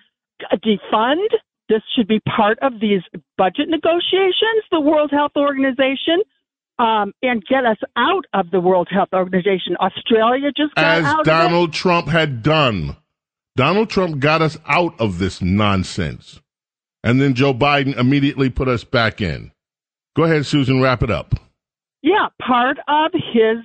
defund. 0.57 1.29
This 1.69 1.83
should 1.95 2.09
be 2.09 2.21
part 2.21 2.59
of 2.61 2.81
these 2.81 3.03
budget 3.37 3.69
negotiations, 3.69 4.63
the 4.71 4.81
World 4.81 5.11
Health 5.11 5.33
Organization, 5.37 6.23
um, 6.79 7.13
and 7.23 7.45
get 7.47 7.65
us 7.67 7.77
out 7.97 8.25
of 8.33 8.51
the 8.51 8.61
World 8.61 8.89
Health 8.91 9.11
Organization. 9.13 9.77
Australia 9.81 10.51
just 10.57 10.75
got 10.75 10.99
as 10.99 11.05
out 11.05 11.21
of 11.21 11.27
it. 11.27 11.31
Donald 11.31 11.73
Trump 11.73 12.09
had 12.09 12.43
done. 12.43 12.97
Donald 13.55 13.91
Trump 13.91 14.19
got 14.19 14.41
us 14.41 14.59
out 14.67 14.99
of 14.99 15.19
this 15.19 15.43
nonsense. 15.43 16.41
And 17.05 17.21
then 17.21 17.35
Joe 17.35 17.53
Biden 17.53 17.97
immediately 17.99 18.49
put 18.49 18.69
us 18.69 18.85
back 18.85 19.21
in. 19.21 19.53
Go 20.17 20.25
ahead, 20.25 20.47
Susan, 20.47 20.81
wrap 20.81 21.03
it 21.03 21.11
up. 21.11 21.35
Yeah, 22.03 22.29
part 22.41 22.79
of 22.89 23.13
his 23.13 23.59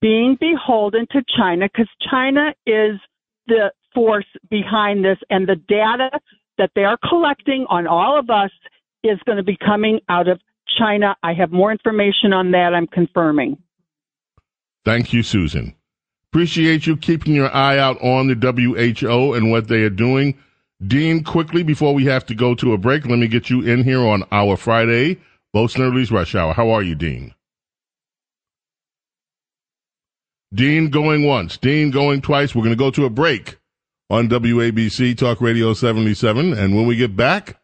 being 0.00 0.36
beholden 0.40 1.06
to 1.12 1.22
China 1.36 1.68
because 1.72 1.88
China 2.10 2.54
is 2.66 2.98
the 3.46 3.72
force 3.94 4.26
behind 4.50 5.04
this, 5.04 5.18
and 5.30 5.48
the 5.48 5.56
data 5.56 6.10
that 6.58 6.70
they 6.74 6.84
are 6.84 6.98
collecting 7.08 7.66
on 7.68 7.86
all 7.86 8.18
of 8.18 8.28
us 8.30 8.50
is 9.02 9.18
going 9.24 9.36
to 9.36 9.44
be 9.44 9.56
coming 9.56 10.00
out 10.08 10.28
of 10.28 10.40
China. 10.78 11.16
I 11.22 11.32
have 11.34 11.50
more 11.52 11.72
information 11.72 12.32
on 12.32 12.50
that. 12.52 12.74
I'm 12.74 12.86
confirming. 12.86 13.58
Thank 14.84 15.12
you, 15.12 15.22
Susan. 15.22 15.74
Appreciate 16.32 16.86
you 16.86 16.96
keeping 16.96 17.34
your 17.34 17.54
eye 17.54 17.78
out 17.78 18.00
on 18.02 18.28
the 18.28 18.34
WHO 18.34 19.34
and 19.34 19.50
what 19.50 19.68
they 19.68 19.82
are 19.82 19.90
doing. 19.90 20.36
Dean, 20.86 21.24
quickly 21.24 21.62
before 21.62 21.94
we 21.94 22.04
have 22.04 22.26
to 22.26 22.34
go 22.34 22.54
to 22.54 22.72
a 22.72 22.78
break, 22.78 23.06
let 23.06 23.18
me 23.18 23.28
get 23.28 23.48
you 23.48 23.62
in 23.62 23.84
here 23.84 24.06
on 24.06 24.24
our 24.30 24.56
Friday, 24.56 25.18
Bo 25.52 25.66
Snerdley's 25.66 26.10
Rush 26.10 26.34
Hour. 26.34 26.52
How 26.52 26.70
are 26.70 26.82
you, 26.82 26.94
Dean? 26.94 27.34
Dean 30.52 30.90
going 30.90 31.24
once, 31.24 31.56
Dean 31.56 31.90
going 31.90 32.20
twice. 32.20 32.54
We're 32.54 32.62
going 32.62 32.70
to 32.70 32.76
go 32.76 32.90
to 32.90 33.04
a 33.04 33.10
break 33.10 33.58
on 34.10 34.28
WABC 34.28 35.16
Talk 35.16 35.40
Radio 35.40 35.74
77. 35.74 36.52
And 36.52 36.76
when 36.76 36.86
we 36.86 36.96
get 36.96 37.16
back, 37.16 37.58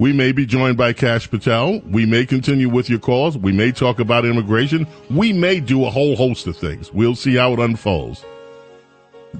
we 0.00 0.14
may 0.14 0.32
be 0.32 0.46
joined 0.46 0.78
by 0.78 0.94
Kash 0.94 1.30
Patel. 1.30 1.80
We 1.80 2.06
may 2.06 2.24
continue 2.24 2.70
with 2.70 2.88
your 2.88 2.98
calls. 2.98 3.36
We 3.36 3.52
may 3.52 3.70
talk 3.70 4.00
about 4.00 4.24
immigration. 4.24 4.86
We 5.10 5.30
may 5.30 5.60
do 5.60 5.84
a 5.84 5.90
whole 5.90 6.16
host 6.16 6.46
of 6.46 6.56
things. 6.56 6.90
We'll 6.90 7.14
see 7.14 7.36
how 7.36 7.52
it 7.52 7.60
unfolds. 7.60 8.24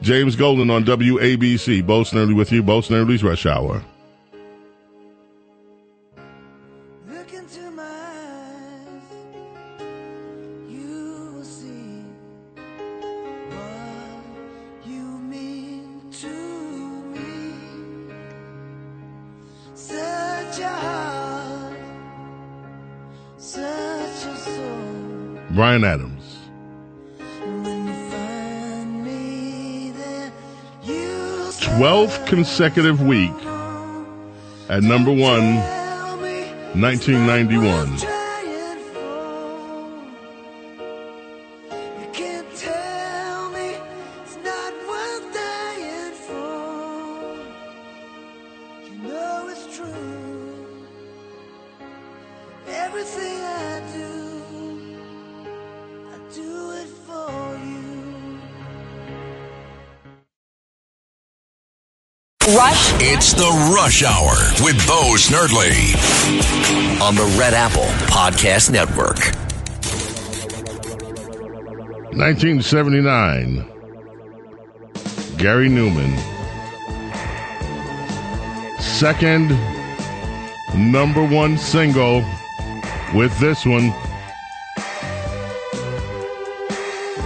James 0.03 0.37
Golden 0.37 0.69
on 0.69 0.85
WABC. 0.85 1.87
Bo 1.87 2.03
Snerdley 2.03 2.37
with 2.37 2.53
you. 2.53 2.63
Bo 2.63 2.83
Snerdley's 2.83 3.25
Rush 3.25 3.47
Hour. 3.47 3.83
Bryan 25.61 25.85
Adams. 25.85 26.39
12th 31.61 32.27
consecutive 32.27 33.03
week 33.03 33.31
at 34.71 34.83
number 34.83 35.11
one, 35.13 35.57
1991. 36.81 38.10
It's 63.03 63.33
the 63.33 63.49
Rush 63.75 64.03
Hour 64.03 64.37
with 64.63 64.77
Bo 64.87 65.15
Snerdley 65.17 65.97
on 67.01 67.15
the 67.15 67.25
Red 67.39 67.55
Apple 67.55 67.87
Podcast 68.13 68.71
Network. 68.71 69.17
1979. 72.15 73.65
Gary 75.39 75.71
Numan. 75.71 76.15
Second 78.79 79.49
number 80.77 81.25
one 81.27 81.57
single 81.57 82.23
with 83.15 83.35
this 83.41 83.65
one. 83.65 83.95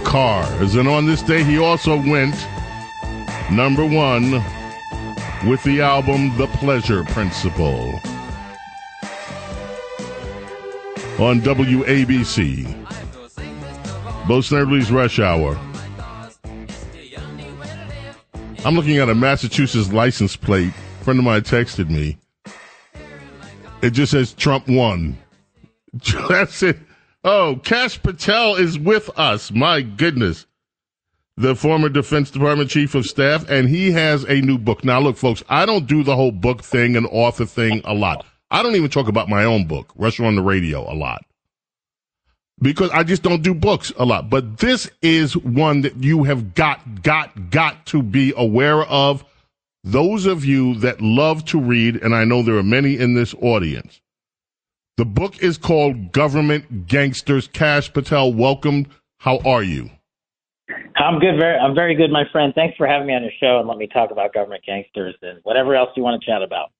Cars. 0.05 0.75
And 0.75 0.87
on 0.87 1.05
this 1.05 1.21
day, 1.21 1.43
he 1.43 1.57
also 1.59 1.97
went 1.97 2.47
number 3.51 3.85
one 3.85 4.41
with 5.43 5.63
the 5.63 5.81
album 5.81 6.35
The 6.37 6.47
Pleasure 6.47 7.03
Principle. 7.03 7.99
On 11.19 11.39
WABC. 11.41 12.65
Bo 14.27 14.39
Snerdley's 14.39 14.91
Rush 14.91 15.19
Hour. 15.19 15.57
I'm 18.65 18.75
looking 18.75 18.97
at 18.97 19.09
a 19.09 19.15
Massachusetts 19.15 19.91
license 19.91 20.35
plate. 20.35 20.73
A 21.01 21.03
friend 21.03 21.19
of 21.19 21.25
mine 21.25 21.41
texted 21.41 21.89
me. 21.89 22.17
It 23.83 23.91
just 23.91 24.11
says 24.11 24.33
Trump 24.33 24.67
won. 24.67 25.17
That's 26.29 26.63
it. 26.63 26.79
Oh, 27.23 27.59
Kash 27.63 28.01
Patel 28.01 28.55
is 28.55 28.79
with 28.79 29.09
us. 29.17 29.51
My 29.51 29.81
goodness. 29.81 30.47
The 31.37 31.53
former 31.53 31.89
Defense 31.89 32.31
Department 32.31 32.69
Chief 32.69 32.95
of 32.95 33.05
Staff, 33.05 33.49
and 33.49 33.67
he 33.67 33.91
has 33.91 34.23
a 34.23 34.39
new 34.39 34.57
book. 34.57 34.85
Now, 34.85 35.01
look, 35.01 35.17
folks, 35.17 35.43
I 35.49 35.65
don't 35.65 35.85
do 35.85 36.01
the 36.01 36.15
whole 36.15 36.31
book 36.31 36.63
thing 36.63 36.95
and 36.95 37.05
author 37.11 37.45
thing 37.45 37.81
a 37.83 37.93
lot. 37.93 38.25
I 38.49 38.63
don't 38.63 38.75
even 38.75 38.89
talk 38.89 39.09
about 39.09 39.27
my 39.27 39.43
own 39.43 39.67
book, 39.67 39.91
Russia 39.97 40.23
on 40.25 40.35
the 40.35 40.41
Radio, 40.41 40.89
a 40.89 40.95
lot. 40.95 41.25
Because 42.61 42.89
I 42.91 43.03
just 43.03 43.21
don't 43.21 43.43
do 43.43 43.53
books 43.53 43.91
a 43.97 44.05
lot. 44.05 44.29
But 44.29 44.59
this 44.59 44.89
is 45.01 45.35
one 45.35 45.81
that 45.81 46.01
you 46.01 46.23
have 46.23 46.53
got, 46.53 47.03
got, 47.03 47.49
got 47.49 47.85
to 47.87 48.01
be 48.01 48.33
aware 48.37 48.83
of. 48.83 49.25
Those 49.83 50.25
of 50.25 50.45
you 50.45 50.75
that 50.75 51.01
love 51.01 51.43
to 51.45 51.59
read, 51.59 52.01
and 52.01 52.15
I 52.15 52.23
know 52.23 52.43
there 52.43 52.55
are 52.55 52.63
many 52.63 52.97
in 52.97 53.13
this 53.13 53.35
audience, 53.41 53.99
the 54.95 55.05
book 55.05 55.43
is 55.43 55.57
called 55.57 56.13
Government 56.13 56.87
Gangsters. 56.87 57.47
Kash 57.47 57.91
Patel, 57.91 58.31
welcome. 58.31 58.87
How 59.17 59.39
are 59.39 59.63
you? 59.63 59.89
I'm 61.05 61.19
good. 61.19 61.37
Very, 61.37 61.57
I'm 61.57 61.75
very 61.75 61.95
good, 61.95 62.11
my 62.11 62.23
friend. 62.31 62.51
Thanks 62.55 62.75
for 62.77 62.87
having 62.87 63.07
me 63.07 63.13
on 63.13 63.21
your 63.21 63.31
show 63.39 63.59
and 63.59 63.67
let 63.67 63.77
me 63.77 63.87
talk 63.87 64.11
about 64.11 64.33
government 64.33 64.63
gangsters 64.65 65.15
and 65.21 65.39
whatever 65.43 65.75
else 65.75 65.89
you 65.95 66.03
want 66.03 66.21
to 66.21 66.25
chat 66.25 66.41
about. 66.41 66.71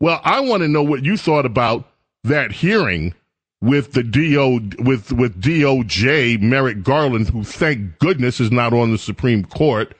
Well, 0.00 0.20
I 0.24 0.40
want 0.40 0.62
to 0.62 0.68
know 0.68 0.82
what 0.82 1.04
you 1.04 1.16
thought 1.16 1.44
about 1.44 1.84
that 2.24 2.52
hearing 2.52 3.14
with 3.60 3.92
the 3.92 4.02
DO 4.02 4.82
with 4.82 5.12
with 5.12 5.40
DOJ 5.40 6.40
Merrick 6.40 6.82
Garland, 6.82 7.28
who 7.28 7.44
thank 7.44 7.98
goodness 7.98 8.40
is 8.40 8.50
not 8.50 8.72
on 8.72 8.90
the 8.90 8.98
Supreme 8.98 9.44
Court, 9.44 9.94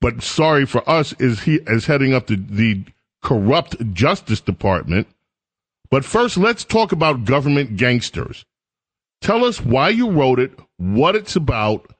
but 0.00 0.22
sorry 0.22 0.66
for 0.66 0.88
us 0.88 1.12
is 1.14 1.40
he 1.40 1.56
is 1.66 1.86
heading 1.86 2.14
up 2.14 2.26
the, 2.26 2.36
the 2.36 2.84
corrupt 3.22 3.76
Justice 3.94 4.40
Department. 4.40 5.06
But 5.90 6.04
first, 6.04 6.36
let's 6.36 6.64
talk 6.64 6.92
about 6.92 7.24
government 7.24 7.76
gangsters. 7.76 8.44
Tell 9.20 9.44
us 9.44 9.60
why 9.60 9.88
you 9.88 10.10
wrote 10.10 10.38
it, 10.38 10.52
what 10.76 11.16
it's 11.16 11.34
about, 11.34 11.90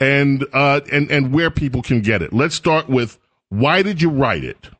and 0.00 0.44
uh, 0.52 0.80
and 0.92 1.10
and 1.10 1.32
where 1.32 1.50
people 1.50 1.82
can 1.82 2.00
get 2.00 2.22
it. 2.22 2.32
Let's 2.32 2.54
start 2.54 2.88
with 2.88 3.18
why 3.48 3.82
did 3.82 4.02
you 4.02 4.10
write 4.10 4.44
it? 4.44 4.70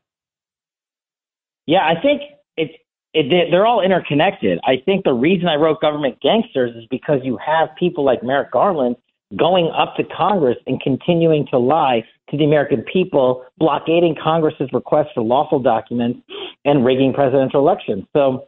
Yeah, 1.65 1.79
I 1.79 1.99
think 2.01 2.21
it's 2.57 2.73
it, 3.13 3.49
they're 3.51 3.65
all 3.65 3.81
interconnected. 3.81 4.59
I 4.65 4.75
think 4.83 5.03
the 5.03 5.13
reason 5.13 5.47
I 5.47 5.55
wrote 5.55 5.81
Government 5.81 6.17
Gangsters 6.21 6.75
is 6.75 6.83
because 6.89 7.21
you 7.23 7.37
have 7.45 7.69
people 7.79 8.03
like 8.03 8.23
Merrick 8.23 8.51
Garland 8.51 8.97
going 9.37 9.71
up 9.75 9.95
to 9.97 10.03
Congress 10.03 10.57
and 10.67 10.79
continuing 10.81 11.47
to 11.51 11.57
lie 11.57 12.03
to 12.29 12.37
the 12.37 12.43
American 12.43 12.83
people, 12.91 13.43
blockading 13.57 14.15
Congress's 14.21 14.69
request 14.73 15.09
for 15.13 15.23
lawful 15.23 15.59
documents 15.59 16.19
and 16.63 16.85
rigging 16.85 17.13
presidential 17.13 17.59
elections. 17.59 18.05
So 18.13 18.47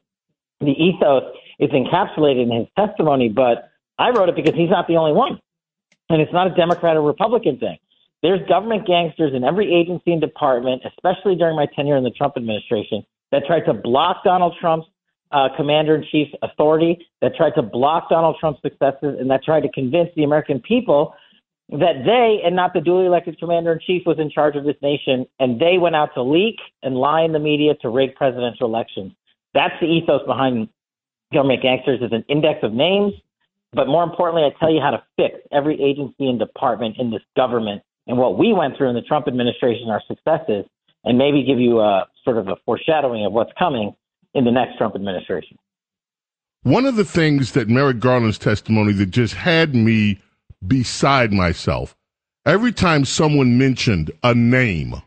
the 0.59 0.71
ethos 0.71 1.23
is 1.59 1.69
encapsulated 1.71 2.43
in 2.43 2.51
his 2.51 2.67
testimony, 2.77 3.29
but 3.29 3.69
I 3.97 4.09
wrote 4.09 4.29
it 4.29 4.35
because 4.35 4.53
he's 4.55 4.69
not 4.69 4.87
the 4.87 4.95
only 4.95 5.13
one. 5.13 5.39
And 6.09 6.21
it's 6.21 6.33
not 6.33 6.47
a 6.47 6.55
Democrat 6.55 6.95
or 6.95 7.01
Republican 7.01 7.57
thing. 7.57 7.77
There's 8.23 8.39
government 8.47 8.87
gangsters 8.87 9.33
in 9.35 9.43
every 9.43 9.73
agency 9.73 10.11
and 10.11 10.21
department, 10.21 10.81
especially 10.85 11.35
during 11.35 11.55
my 11.55 11.67
tenure 11.75 11.97
in 11.97 12.03
the 12.03 12.11
Trump 12.11 12.33
administration, 12.35 13.05
that 13.31 13.43
tried 13.45 13.65
to 13.65 13.73
block 13.73 14.23
Donald 14.23 14.55
Trump's 14.59 14.87
uh, 15.31 15.49
commander 15.55 15.95
in 15.95 16.05
chief's 16.09 16.31
authority, 16.41 17.05
that 17.21 17.35
tried 17.35 17.51
to 17.51 17.61
block 17.61 18.09
Donald 18.09 18.37
Trump's 18.39 18.61
successes, 18.61 19.17
and 19.19 19.29
that 19.29 19.43
tried 19.43 19.61
to 19.61 19.71
convince 19.71 20.09
the 20.15 20.23
American 20.23 20.59
people 20.61 21.13
that 21.69 22.05
they 22.05 22.39
and 22.45 22.55
not 22.55 22.73
the 22.73 22.79
duly 22.79 23.05
elected 23.05 23.37
commander 23.37 23.73
in 23.73 23.79
chief 23.85 24.03
was 24.05 24.17
in 24.19 24.29
charge 24.31 24.55
of 24.55 24.63
this 24.63 24.77
nation. 24.81 25.25
And 25.39 25.59
they 25.59 25.77
went 25.77 25.95
out 25.95 26.13
to 26.13 26.23
leak 26.23 26.55
and 26.81 26.95
lie 26.95 27.23
in 27.23 27.33
the 27.33 27.39
media 27.39 27.75
to 27.81 27.89
rig 27.89 28.15
presidential 28.15 28.67
elections. 28.67 29.11
That's 29.53 29.73
the 29.81 29.87
ethos 29.87 30.25
behind 30.25 30.69
government 31.33 31.61
gangsters 31.61 32.01
is 32.01 32.11
an 32.13 32.23
index 32.29 32.59
of 32.63 32.73
names. 32.73 33.13
But 33.73 33.87
more 33.87 34.03
importantly, 34.03 34.43
I 34.43 34.57
tell 34.59 34.71
you 34.71 34.81
how 34.81 34.91
to 34.91 35.03
fix 35.17 35.35
every 35.51 35.81
agency 35.81 36.27
and 36.27 36.39
department 36.39 36.95
in 36.97 37.11
this 37.11 37.21
government 37.35 37.83
and 38.07 38.17
what 38.17 38.37
we 38.37 38.53
went 38.53 38.77
through 38.77 38.89
in 38.89 38.95
the 38.95 39.01
Trump 39.01 39.27
administration, 39.27 39.89
our 39.89 40.01
successes, 40.07 40.65
and 41.03 41.17
maybe 41.17 41.43
give 41.43 41.59
you 41.59 41.79
a 41.79 42.07
sort 42.23 42.37
of 42.37 42.47
a 42.47 42.55
foreshadowing 42.65 43.25
of 43.25 43.33
what's 43.33 43.51
coming 43.59 43.93
in 44.33 44.45
the 44.45 44.51
next 44.51 44.77
Trump 44.77 44.95
administration. 44.95 45.57
One 46.63 46.85
of 46.85 46.95
the 46.95 47.05
things 47.05 47.51
that 47.53 47.69
Merrick 47.69 47.99
Garland's 47.99 48.37
testimony 48.37 48.93
that 48.93 49.11
just 49.11 49.33
had 49.33 49.75
me 49.75 50.19
beside 50.65 51.31
myself, 51.31 51.95
every 52.45 52.71
time 52.71 53.05
someone 53.05 53.57
mentioned 53.57 54.11
a 54.23 54.33
name 54.33 55.01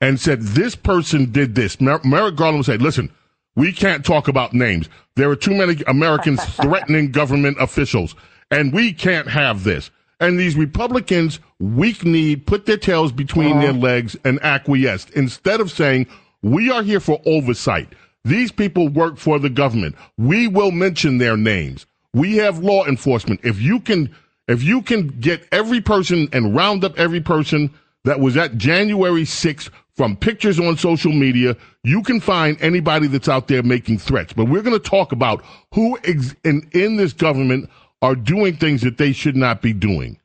and 0.00 0.18
said, 0.18 0.40
this 0.40 0.74
person 0.74 1.30
did 1.30 1.54
this, 1.54 1.80
Mer- 1.80 2.00
Merrick 2.04 2.36
Garland 2.36 2.58
would 2.58 2.66
say, 2.66 2.78
listen, 2.78 3.10
we 3.56 3.72
can't 3.72 4.04
talk 4.04 4.28
about 4.28 4.52
names. 4.52 4.88
There 5.16 5.30
are 5.30 5.36
too 5.36 5.54
many 5.54 5.82
Americans 5.86 6.44
threatening 6.56 7.10
government 7.10 7.56
officials, 7.60 8.14
and 8.50 8.72
we 8.72 8.92
can't 8.92 9.28
have 9.28 9.64
this. 9.64 9.90
And 10.20 10.38
these 10.38 10.54
Republicans, 10.54 11.40
weak 11.58 12.04
kneed, 12.04 12.46
put 12.46 12.66
their 12.66 12.76
tails 12.76 13.10
between 13.10 13.52
uh-huh. 13.52 13.60
their 13.62 13.72
legs 13.72 14.16
and 14.24 14.38
acquiesced 14.42 15.10
instead 15.10 15.60
of 15.60 15.70
saying, 15.70 16.06
we 16.42 16.70
are 16.70 16.82
here 16.82 17.00
for 17.00 17.20
oversight. 17.26 17.88
These 18.24 18.52
people 18.52 18.88
work 18.88 19.16
for 19.16 19.38
the 19.38 19.48
government. 19.48 19.96
We 20.18 20.46
will 20.46 20.70
mention 20.70 21.18
their 21.18 21.36
names. 21.36 21.86
We 22.12 22.36
have 22.36 22.58
law 22.58 22.86
enforcement. 22.86 23.40
If 23.42 23.60
you 23.60 23.80
can, 23.80 24.14
if 24.46 24.62
you 24.62 24.82
can 24.82 25.08
get 25.08 25.46
every 25.52 25.80
person 25.80 26.28
and 26.32 26.54
round 26.54 26.84
up 26.84 26.98
every 26.98 27.20
person 27.20 27.72
that 28.04 28.20
was 28.20 28.36
at 28.36 28.58
January 28.58 29.22
6th 29.22 29.70
from 30.00 30.16
pictures 30.16 30.58
on 30.58 30.78
social 30.78 31.12
media, 31.12 31.54
you 31.84 32.02
can 32.02 32.22
find 32.22 32.56
anybody 32.62 33.06
that's 33.06 33.28
out 33.28 33.48
there 33.48 33.62
making 33.62 33.98
threats. 33.98 34.32
But 34.32 34.46
we're 34.46 34.62
going 34.62 34.80
to 34.80 34.88
talk 34.88 35.12
about 35.12 35.44
who 35.74 35.98
ex- 36.04 36.34
in, 36.42 36.66
in 36.72 36.96
this 36.96 37.12
government 37.12 37.68
are 38.00 38.14
doing 38.14 38.56
things 38.56 38.80
that 38.80 38.96
they 38.96 39.12
should 39.12 39.36
not 39.36 39.60
be 39.60 39.74
doing. 39.74 40.18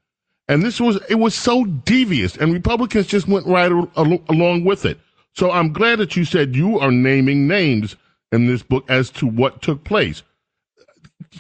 And 0.47 0.63
this 0.63 0.79
was, 0.79 0.97
it 1.09 1.15
was 1.15 1.35
so 1.35 1.65
devious 1.65 2.37
and 2.37 2.53
Republicans 2.53 3.07
just 3.07 3.27
went 3.27 3.47
right 3.47 3.69
al- 3.69 4.23
along 4.29 4.63
with 4.63 4.85
it. 4.85 4.97
So 5.33 5.51
I'm 5.51 5.73
glad 5.73 5.99
that 5.99 6.15
you 6.15 6.23
said 6.23 6.55
you 6.55 6.79
are 6.79 6.89
naming 6.89 7.45
names 7.45 7.97
in 8.31 8.47
this 8.47 8.63
book 8.63 8.85
as 8.87 9.09
to 9.09 9.27
what 9.27 9.61
took 9.61 9.83
place. 9.83 10.23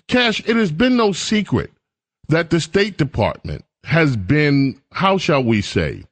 Kash, 0.09 0.41
it 0.45 0.57
has 0.57 0.73
been 0.73 0.97
no 0.97 1.13
secret 1.13 1.71
that 2.27 2.49
the 2.49 2.59
State 2.59 2.97
Department 2.97 3.63
has 3.85 4.17
been, 4.17 4.81
how 4.91 5.17
shall 5.17 5.41
we 5.41 5.61
say, 5.61 6.03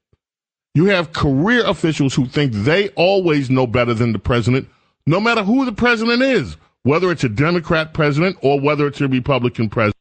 you 0.74 0.86
have 0.86 1.14
career 1.14 1.64
officials 1.66 2.16
who 2.16 2.26
think 2.26 2.54
they 2.54 2.90
always 2.90 3.50
know 3.50 3.68
better 3.68 3.94
than 3.94 4.12
the 4.12 4.20
president, 4.20 4.68
no 5.06 5.20
matter 5.20 5.44
who 5.44 5.66
the 5.66 5.72
president 5.72 6.22
is, 6.22 6.58
whether 6.84 7.12
it's 7.12 7.24
a 7.24 7.30
Democrat 7.30 7.94
president 7.94 8.38
or 8.42 8.60
whether 8.60 8.88
it's 8.88 9.02
a 9.02 9.08
Republican 9.08 9.70
president. 9.70 9.96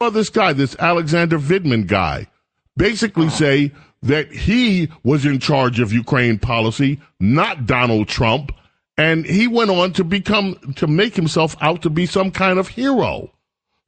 saw 0.00 0.10
this 0.10 0.30
guy, 0.30 0.52
this 0.52 0.76
Alexander 0.78 1.38
Vindman 1.38 1.86
guy, 1.86 2.26
basically 2.76 3.28
say 3.28 3.72
that 4.02 4.32
he 4.32 4.88
was 5.02 5.26
in 5.26 5.38
charge 5.40 5.80
of 5.80 5.92
Ukraine 5.92 6.38
policy, 6.38 7.00
not 7.20 7.66
Donald 7.66 8.08
Trump. 8.08 8.52
And 8.96 9.24
he 9.24 9.46
went 9.46 9.70
on 9.70 9.92
to 9.94 10.04
become, 10.04 10.56
to 10.76 10.86
make 10.86 11.14
himself 11.14 11.56
out 11.60 11.82
to 11.82 11.90
be 11.90 12.06
some 12.06 12.30
kind 12.30 12.58
of 12.58 12.68
hero 12.68 13.30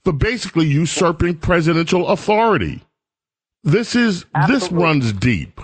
for 0.05 0.13
basically 0.13 0.67
usurping 0.67 1.37
presidential 1.37 2.09
authority. 2.09 2.81
This 3.65 3.95
is, 3.95 4.25
this 4.49 4.71
runs 4.71 5.13
deep. 5.13 5.61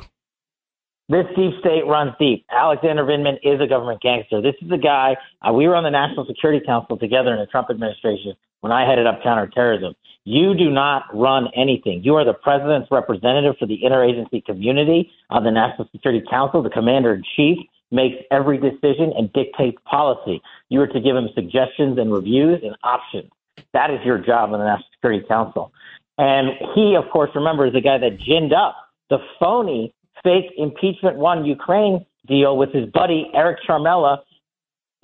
This 1.09 1.27
deep 1.37 1.53
state 1.61 1.87
runs 1.87 2.13
deep. 2.19 2.45
Alexander 2.51 3.05
Vindman 3.05 3.39
is 3.45 3.61
a 3.61 3.67
government 3.69 4.01
gangster. 4.01 4.43
This 4.43 4.57
is 4.61 4.69
the 4.69 4.79
guy, 4.79 5.17
uh, 5.47 5.53
we 5.53 5.69
were 5.69 5.77
on 5.77 5.85
the 5.85 5.91
National 5.91 6.27
Security 6.27 6.65
Council 6.67 6.97
together 6.97 7.33
in 7.33 7.39
the 7.39 7.47
Trump 7.47 7.71
administration 7.71 8.35
when 8.61 8.73
I 8.73 8.89
headed 8.89 9.07
up 9.07 9.23
counterterrorism. 9.23 9.95
You 10.25 10.57
do 10.57 10.69
not 10.69 11.05
run 11.15 11.47
anything. 11.55 12.03
You 12.03 12.17
are 12.17 12.25
the 12.25 12.35
president's 12.35 12.91
representative 12.91 13.55
for 13.57 13.67
the 13.67 13.79
interagency 13.85 14.45
community 14.45 15.09
on 15.31 15.45
the 15.45 15.53
National 15.53 15.89
Security 15.93 16.27
Council. 16.29 16.61
The 16.61 16.71
commander 16.71 17.15
in 17.15 17.23
chief 17.37 17.59
makes 17.93 18.17
every 18.33 18.59
decision 18.59 19.13
and 19.17 19.33
dictates 19.33 19.79
policy. 19.85 20.43
You 20.71 20.81
are 20.81 20.89
to 20.89 21.01
give 21.01 21.15
him 21.15 21.29
suggestions 21.37 21.99
and 21.99 22.13
reviews 22.13 22.63
and 22.65 22.75
options. 22.83 23.31
That 23.73 23.93
is 23.93 24.01
your 24.05 24.19
job 24.19 24.53
on 24.53 24.59
the 24.59 24.65
National 24.65 24.89
Security 24.95 25.25
Council. 25.29 25.73
And 26.19 26.49
he, 26.75 26.97
of 26.97 27.09
course, 27.13 27.31
remember, 27.37 27.67
is 27.67 27.75
the 27.75 27.81
guy 27.81 27.99
that 27.99 28.19
ginned 28.19 28.53
up 28.53 28.75
the 29.09 29.19
phony 29.39 29.95
fake 30.27 30.51
impeachment 30.59 31.17
one 31.17 31.45
Ukraine 31.45 32.05
deal 32.27 32.59
with 32.59 32.73
his 32.73 32.91
buddy 32.91 33.31
Eric 33.33 33.59
Ciaramella 33.67 34.19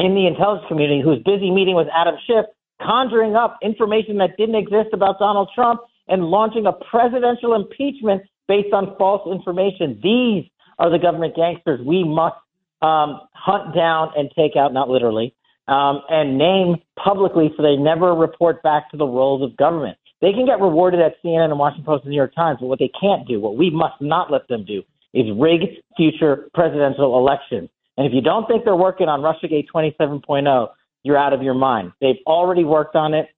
in 0.01 0.17
the 0.17 0.27
intelligence 0.27 0.67
community, 0.67 1.01
who's 1.01 1.23
busy 1.23 1.53
meeting 1.53 1.77
with 1.77 1.87
Adam 1.95 2.17
Schiff, 2.27 2.47
conjuring 2.85 3.37
up 3.37 3.59
information 3.63 4.19
that 4.19 4.37
didn't 4.37 4.57
exist 4.57 4.89
about 4.93 5.21
Donald 5.21 5.49
Trump 5.55 5.81
and 6.09 6.25
launching 6.25 6.67
a 6.67 6.73
presidential 6.91 7.55
impeachment 7.55 8.23
based 8.49 8.75
on 8.75 8.97
false 8.99 9.23
information. 9.31 10.01
These 10.03 10.51
are 10.81 10.91
the 10.91 10.99
government 10.99 11.37
gangsters 11.37 11.79
we 11.87 12.03
must 12.03 12.35
um, 12.83 13.21
hunt 13.33 13.77
down 13.77 14.11
and 14.17 14.29
take 14.35 14.57
out, 14.57 14.75
not 14.75 14.89
literally, 14.89 15.37
um, 15.69 16.03
and 16.09 16.37
name 16.37 16.83
publicly 16.99 17.55
so 17.57 17.63
they 17.63 17.77
never 17.77 18.13
report 18.13 18.61
back 18.65 18.91
to 18.91 18.97
the 18.97 19.07
roles 19.07 19.41
of 19.43 19.57
government. 19.57 19.97
They 20.21 20.33
can 20.33 20.47
get 20.47 20.61
rewarded 20.61 21.01
at 21.01 21.15
CNN 21.23 21.51
and 21.51 21.59
Washington 21.59 21.85
Post 21.85 22.05
and 22.05 22.11
New 22.11 22.17
York 22.17 22.35
Times, 22.35 22.59
but 22.61 22.67
what 22.67 22.81
they 22.81 22.91
can't 23.01 23.27
do, 23.29 23.39
what 23.39 23.57
we 23.57 23.71
must 23.71 24.01
not 24.01 24.33
let 24.33 24.49
them 24.49 24.65
do, 24.65 24.83
is 25.15 25.27
rig 25.37 25.61
future 25.97 26.49
presidential 26.55 27.19
elections. 27.19 27.69
And 27.97 28.07
if 28.07 28.13
you 28.13 28.23
don't 28.23 28.47
think 28.47 28.65
they're 28.65 28.75
working 28.75 29.09
on 29.09 29.21
Russiagate 29.21 29.67
27.0, 29.75 30.69
you're 31.03 31.19
out 31.19 31.33
of 31.33 31.43
your 31.43 31.55
mind. 31.55 31.93
They've 32.01 32.17
already 32.27 32.65
worked 32.65 32.97
on 32.97 33.13
it, 33.13 33.29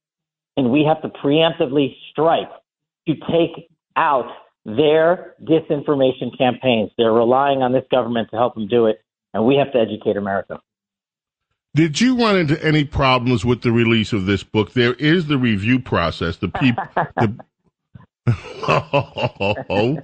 and 0.57 0.71
we 0.71 0.85
have 0.85 1.03
to 1.03 1.09
preemptively 1.09 1.97
strike 2.11 2.51
to 3.09 3.15
take 3.31 3.69
out 3.97 4.31
their 4.65 5.35
disinformation 5.43 6.37
campaigns. 6.39 6.91
They're 6.97 7.13
relying 7.13 7.63
on 7.63 7.73
this 7.73 7.85
government 7.91 8.31
to 8.31 8.37
help 8.37 8.55
them 8.55 8.69
do 8.69 8.87
it, 8.87 9.03
and 9.33 9.45
we 9.45 9.57
have 9.57 9.73
to 9.73 9.79
educate 9.79 10.17
America. 10.17 10.61
Did 11.75 12.01
you 12.01 12.17
run 12.17 12.37
into 12.37 12.63
any 12.65 12.85
problems 12.85 13.45
with 13.45 13.63
the 13.63 13.73
release 13.73 14.13
of 14.13 14.27
this 14.27 14.45
book? 14.45 14.73
There 14.73 14.95
is 14.95 15.27
the 15.27 15.37
review 15.37 15.81
process. 15.81 16.37
The 16.37 16.49
people. 16.49 16.85
the, 17.17 17.37
oh, 19.69 19.99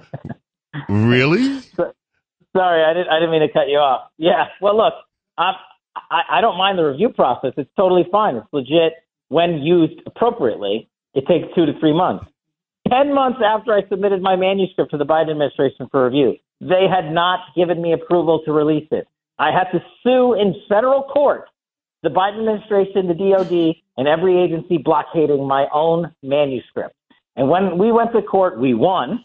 really? 0.89 1.59
Sorry, 2.55 2.83
I 2.83 2.93
didn't. 2.93 3.09
I 3.09 3.19
didn't 3.19 3.31
mean 3.31 3.41
to 3.41 3.51
cut 3.51 3.69
you 3.69 3.77
off. 3.77 4.09
Yeah. 4.17 4.45
Well, 4.61 4.75
look, 4.75 4.93
I'm, 5.37 5.55
I 5.95 6.21
I 6.29 6.41
don't 6.41 6.57
mind 6.57 6.77
the 6.77 6.83
review 6.83 7.09
process. 7.09 7.53
It's 7.57 7.69
totally 7.77 8.05
fine. 8.11 8.35
It's 8.35 8.47
legit 8.51 8.93
when 9.29 9.59
used 9.59 10.01
appropriately. 10.05 10.89
It 11.13 11.27
takes 11.27 11.47
two 11.55 11.65
to 11.65 11.77
three 11.79 11.93
months. 11.93 12.25
Ten 12.89 13.13
months 13.13 13.39
after 13.45 13.73
I 13.73 13.87
submitted 13.89 14.21
my 14.21 14.35
manuscript 14.35 14.91
to 14.91 14.97
the 14.97 15.05
Biden 15.05 15.31
administration 15.31 15.87
for 15.91 16.05
review, 16.05 16.35
they 16.59 16.87
had 16.89 17.13
not 17.13 17.39
given 17.55 17.81
me 17.81 17.93
approval 17.93 18.41
to 18.45 18.51
release 18.51 18.87
it. 18.91 19.07
I 19.39 19.51
had 19.51 19.71
to 19.71 19.83
sue 20.03 20.33
in 20.33 20.55
federal 20.67 21.03
court 21.03 21.45
the 22.03 22.09
Biden 22.09 22.39
administration, 22.39 23.07
the 23.07 23.13
DOD, 23.13 23.75
and 23.97 24.07
every 24.07 24.41
agency 24.41 24.77
blockading 24.77 25.47
my 25.47 25.67
own 25.71 26.13
manuscript. 26.23 26.95
And 27.35 27.49
when 27.49 27.77
we 27.77 27.91
went 27.91 28.11
to 28.13 28.21
court, 28.21 28.59
we 28.59 28.73
won. 28.73 29.23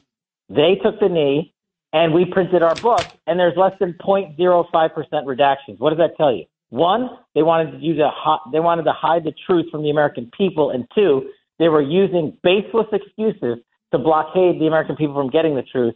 They 0.48 0.76
took 0.82 1.00
the 1.00 1.08
knee, 1.08 1.54
and 1.92 2.12
we 2.12 2.24
printed 2.24 2.62
our 2.62 2.74
book, 2.74 3.06
and 3.26 3.38
there's 3.38 3.56
less 3.56 3.72
than 3.80 3.94
0.05% 3.94 4.68
redactions. 4.70 5.78
What 5.78 5.90
does 5.90 5.98
that 5.98 6.16
tell 6.16 6.32
you? 6.32 6.44
One, 6.70 7.10
they 7.34 7.42
wanted 7.42 7.80
you 7.80 7.94
to 7.94 8.10
hi- 8.12 8.50
they 8.52 8.60
wanted 8.60 8.84
to 8.84 8.92
hide 8.92 9.24
the 9.24 9.32
truth 9.46 9.66
from 9.70 9.82
the 9.82 9.90
American 9.90 10.30
people, 10.36 10.70
and 10.70 10.86
two, 10.94 11.30
they 11.58 11.68
were 11.68 11.80
using 11.80 12.36
baseless 12.42 12.86
excuses 12.92 13.58
to 13.92 13.98
blockade 13.98 14.60
the 14.60 14.66
American 14.66 14.96
people 14.96 15.14
from 15.14 15.30
getting 15.30 15.54
the 15.54 15.62
truth. 15.62 15.94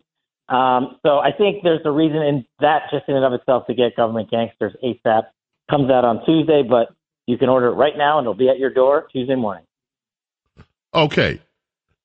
Um, 0.48 0.96
so 1.04 1.18
I 1.18 1.32
think 1.36 1.62
there's 1.62 1.80
a 1.84 1.90
reason 1.90 2.22
in 2.22 2.44
that 2.60 2.82
just 2.90 3.04
in 3.08 3.16
and 3.16 3.24
of 3.24 3.32
itself 3.32 3.66
to 3.66 3.74
get 3.74 3.96
government 3.96 4.30
gangsters 4.30 4.74
ASAP. 4.82 5.24
Comes 5.70 5.90
out 5.90 6.04
on 6.04 6.24
Tuesday, 6.24 6.62
but 6.68 6.88
you 7.26 7.38
can 7.38 7.48
order 7.48 7.68
it 7.68 7.74
right 7.74 7.96
now, 7.96 8.18
and 8.18 8.24
it'll 8.24 8.34
be 8.34 8.48
at 8.48 8.58
your 8.58 8.70
door 8.70 9.06
Tuesday 9.12 9.36
morning. 9.36 9.64
Okay. 10.94 11.40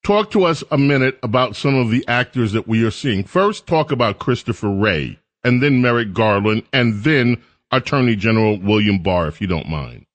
Talk 0.06 0.30
to 0.34 0.44
us 0.44 0.64
a 0.70 0.78
minute 0.78 1.18
about 1.24 1.56
some 1.56 1.74
of 1.74 1.90
the 1.90 2.06
actors 2.08 2.52
that 2.52 2.68
we 2.68 2.86
are 2.86 2.92
seeing. 2.92 3.24
First, 3.24 3.66
talk 3.66 3.92
about 3.92 4.20
Christopher 4.20 4.70
Wray, 4.70 5.18
and 5.44 5.64
then 5.64 5.82
Merrick 5.82 6.14
Garland, 6.14 6.62
and 6.72 7.04
then 7.04 7.42
Attorney 7.72 8.16
General 8.16 8.60
William 8.60 9.02
Barr, 9.02 9.28
if 9.28 9.42
you 9.42 9.48
don't 9.48 9.68
mind. 9.68 10.06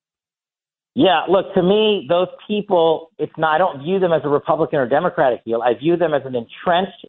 Yeah, 0.95 1.23
look, 1.29 1.53
to 1.55 1.63
me, 1.65 2.07
those 2.09 2.29
people, 2.47 3.11
it's 3.19 3.33
not, 3.37 3.57
I 3.57 3.59
don't 3.59 3.83
view 3.83 3.99
them 3.99 4.13
as 4.13 4.21
a 4.23 4.29
Republican 4.29 4.79
or 4.79 4.89
Democratic 4.89 5.45
deal. 5.45 5.61
I 5.61 5.75
view 5.75 5.97
them 5.97 6.15
as 6.15 6.23
an 6.25 6.37
entrenched 6.37 7.07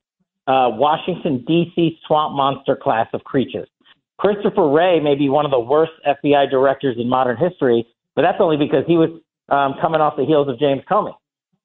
uh, 0.47 0.73
Washington, 0.73 1.45
D.C. 1.47 1.99
swamp 2.07 2.35
monster 2.35 2.75
class 2.75 3.05
of 3.13 3.23
creatures. 3.23 3.69
Christopher 4.17 4.67
Wray 4.67 4.99
may 4.99 5.13
be 5.13 5.29
one 5.29 5.45
of 5.45 5.51
the 5.51 5.59
worst 5.59 5.91
FBI 6.03 6.49
directors 6.49 6.97
in 6.99 7.07
modern 7.07 7.37
history, 7.37 7.85
but 8.15 8.23
that's 8.23 8.39
only 8.39 8.57
because 8.57 8.85
he 8.87 8.97
was 8.97 9.11
um, 9.49 9.75
coming 9.79 10.01
off 10.01 10.15
the 10.17 10.25
heels 10.25 10.49
of 10.49 10.57
James 10.57 10.81
Comey. 10.89 11.13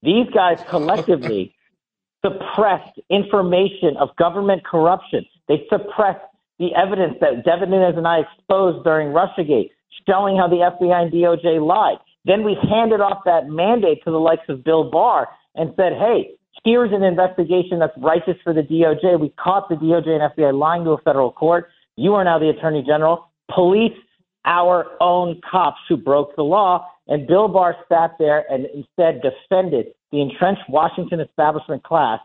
These 0.03 0.29
guys 0.35 0.59
collectively 0.69 1.55
suppressed 2.25 2.99
information 3.11 3.97
of 3.99 4.15
government 4.17 4.65
corruption. 4.65 5.25
They 5.49 5.67
suppressed 5.71 6.25
the 6.59 6.75
evidence 6.75 7.17
that 7.21 7.45
Devin 7.45 7.71
Nunes 7.71 7.97
and 7.97 8.07
I 8.07 8.21
exposed 8.21 8.85
during 8.85 9.09
Russiagate, 9.09 9.71
showing 10.09 10.37
how 10.37 10.49
the 10.49 10.57
FBI 10.57 11.03
and 11.03 11.13
DOJ 11.13 11.65
lied. 11.65 11.99
Then 12.25 12.45
we 12.45 12.57
handed 12.69 13.01
off 13.01 13.23
that 13.25 13.49
mandate 13.49 14.03
to 14.05 14.11
the 14.11 14.19
likes 14.19 14.49
of 14.49 14.65
Bill 14.65 14.91
Barr 14.91 15.29
and 15.55 15.73
said, 15.77 15.93
hey, 15.93 16.31
here's 16.65 16.93
an 16.93 17.03
investigation 17.03 17.79
that's 17.79 17.97
righteous 17.99 18.37
for 18.43 18.53
the 18.53 18.63
DOJ. 18.63 19.21
We 19.21 19.33
caught 19.39 19.69
the 19.69 19.77
DOJ 19.77 20.09
and 20.09 20.33
FBI 20.33 20.59
lying 20.59 20.85
to 20.85 20.91
a 20.91 21.01
federal 21.03 21.31
court. 21.31 21.69
You 21.97 22.15
are 22.15 22.25
now 22.25 22.39
the 22.39 22.49
attorney 22.49 22.83
general. 22.87 23.31
Police 23.55 23.97
our 24.47 24.87
own 25.01 25.41
cops 25.49 25.81
who 25.89 25.97
broke 25.97 26.35
the 26.37 26.43
law. 26.43 26.89
And 27.09 27.27
Bill 27.27 27.49
Barr 27.49 27.77
sat 27.89 28.13
there 28.19 28.45
and 28.51 28.67
instead 28.75 29.23
defended 29.23 29.89
the 30.13 30.23
entrenched 30.23 30.63
Washington 30.69 31.21
establishment 31.21 31.83
class 31.83 32.21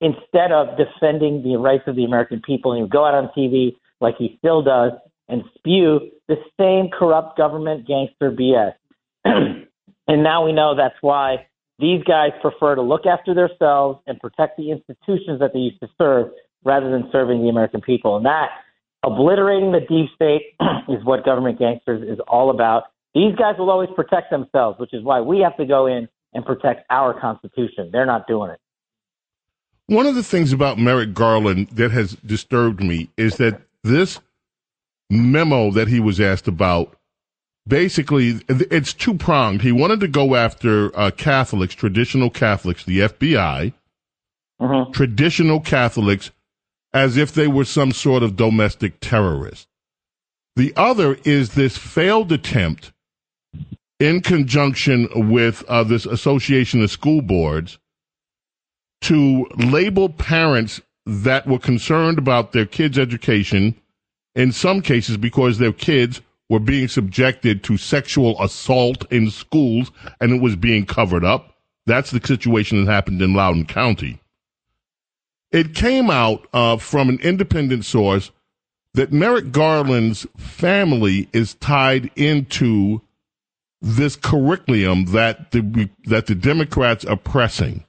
instead 0.00 0.52
of 0.52 0.76
defending 0.76 1.42
the 1.42 1.56
rights 1.56 1.84
of 1.86 1.96
the 1.96 2.04
American 2.04 2.42
people. 2.44 2.72
And 2.72 2.78
he 2.78 2.82
would 2.82 2.92
go 2.92 3.06
out 3.06 3.14
on 3.14 3.30
TV 3.36 3.76
like 4.00 4.16
he 4.18 4.36
still 4.38 4.62
does 4.62 4.92
and 5.28 5.44
spew 5.56 6.10
the 6.28 6.36
same 6.58 6.90
corrupt 6.90 7.36
government 7.36 7.86
gangster 7.86 8.30
BS. 8.32 8.74
and 9.24 10.22
now 10.22 10.44
we 10.44 10.52
know 10.52 10.74
that's 10.74 10.96
why 11.00 11.46
these 11.78 12.02
guys 12.04 12.30
prefer 12.42 12.74
to 12.74 12.82
look 12.82 13.06
after 13.06 13.32
themselves 13.34 14.00
and 14.06 14.18
protect 14.20 14.56
the 14.56 14.70
institutions 14.70 15.40
that 15.40 15.52
they 15.52 15.60
used 15.60 15.80
to 15.80 15.88
serve 15.96 16.30
rather 16.64 16.90
than 16.90 17.08
serving 17.10 17.42
the 17.42 17.48
American 17.48 17.80
people. 17.80 18.16
And 18.16 18.26
that 18.26 18.50
Obliterating 19.02 19.72
the 19.72 19.80
deep 19.80 20.10
state 20.14 20.54
is 20.88 21.04
what 21.04 21.24
government 21.24 21.58
gangsters 21.58 22.02
is 22.08 22.18
all 22.28 22.50
about. 22.50 22.84
These 23.14 23.34
guys 23.36 23.56
will 23.58 23.70
always 23.70 23.88
protect 23.96 24.30
themselves, 24.30 24.78
which 24.78 24.92
is 24.92 25.02
why 25.02 25.20
we 25.20 25.40
have 25.40 25.56
to 25.56 25.64
go 25.64 25.86
in 25.86 26.08
and 26.32 26.44
protect 26.44 26.86
our 26.90 27.18
Constitution. 27.18 27.90
They're 27.92 28.06
not 28.06 28.26
doing 28.26 28.50
it. 28.50 28.60
One 29.86 30.06
of 30.06 30.14
the 30.14 30.22
things 30.22 30.52
about 30.52 30.78
Merrick 30.78 31.14
Garland 31.14 31.68
that 31.70 31.90
has 31.90 32.12
disturbed 32.14 32.80
me 32.80 33.10
is 33.16 33.36
that 33.38 33.60
this 33.82 34.20
memo 35.10 35.72
that 35.72 35.88
he 35.88 35.98
was 35.98 36.20
asked 36.20 36.46
about 36.46 36.96
basically 37.66 38.40
it's 38.48 38.92
two 38.92 39.14
pronged. 39.14 39.62
He 39.62 39.72
wanted 39.72 40.00
to 40.00 40.08
go 40.08 40.36
after 40.36 40.96
uh, 40.96 41.10
Catholics, 41.10 41.74
traditional 41.74 42.30
Catholics, 42.30 42.84
the 42.84 43.00
FBI, 43.00 43.72
mm-hmm. 44.60 44.92
traditional 44.92 45.60
Catholics 45.60 46.30
as 46.92 47.16
if 47.16 47.32
they 47.32 47.46
were 47.46 47.64
some 47.64 47.92
sort 47.92 48.22
of 48.22 48.36
domestic 48.36 49.00
terrorist. 49.00 49.68
The 50.56 50.72
other 50.76 51.16
is 51.24 51.54
this 51.54 51.76
failed 51.76 52.32
attempt 52.32 52.92
in 53.98 54.20
conjunction 54.20 55.08
with 55.30 55.62
uh, 55.68 55.84
this 55.84 56.06
Association 56.06 56.82
of 56.82 56.90
School 56.90 57.22
Boards 57.22 57.78
to 59.02 59.46
label 59.56 60.08
parents 60.08 60.80
that 61.06 61.46
were 61.46 61.58
concerned 61.58 62.18
about 62.18 62.52
their 62.52 62.66
kids' 62.66 62.98
education, 62.98 63.74
in 64.34 64.52
some 64.52 64.82
cases 64.82 65.16
because 65.16 65.58
their 65.58 65.72
kids 65.72 66.20
were 66.48 66.60
being 66.60 66.88
subjected 66.88 67.62
to 67.64 67.76
sexual 67.76 68.40
assault 68.42 69.10
in 69.12 69.30
schools 69.30 69.90
and 70.20 70.32
it 70.32 70.42
was 70.42 70.56
being 70.56 70.84
covered 70.84 71.24
up 71.24 71.50
That's 71.86 72.10
the 72.10 72.20
situation 72.24 72.84
that 72.84 72.92
happened 72.92 73.22
in 73.22 73.34
Loudoun 73.34 73.66
County. 73.66 74.20
It 75.52 75.74
came 75.74 76.10
out 76.10 76.46
uh, 76.52 76.76
from 76.76 77.08
an 77.08 77.18
independent 77.20 77.84
source 77.84 78.30
that 78.94 79.12
Merrick 79.12 79.52
Garland's 79.52 80.26
family 80.36 81.28
is 81.32 81.54
tied 81.54 82.10
into 82.16 83.02
this 83.80 84.14
curriculum 84.16 85.06
that 85.06 85.52
the 85.52 85.88
that 86.04 86.26
the 86.26 86.34
Democrats 86.34 87.04
are 87.04 87.16
pressing, 87.16 87.84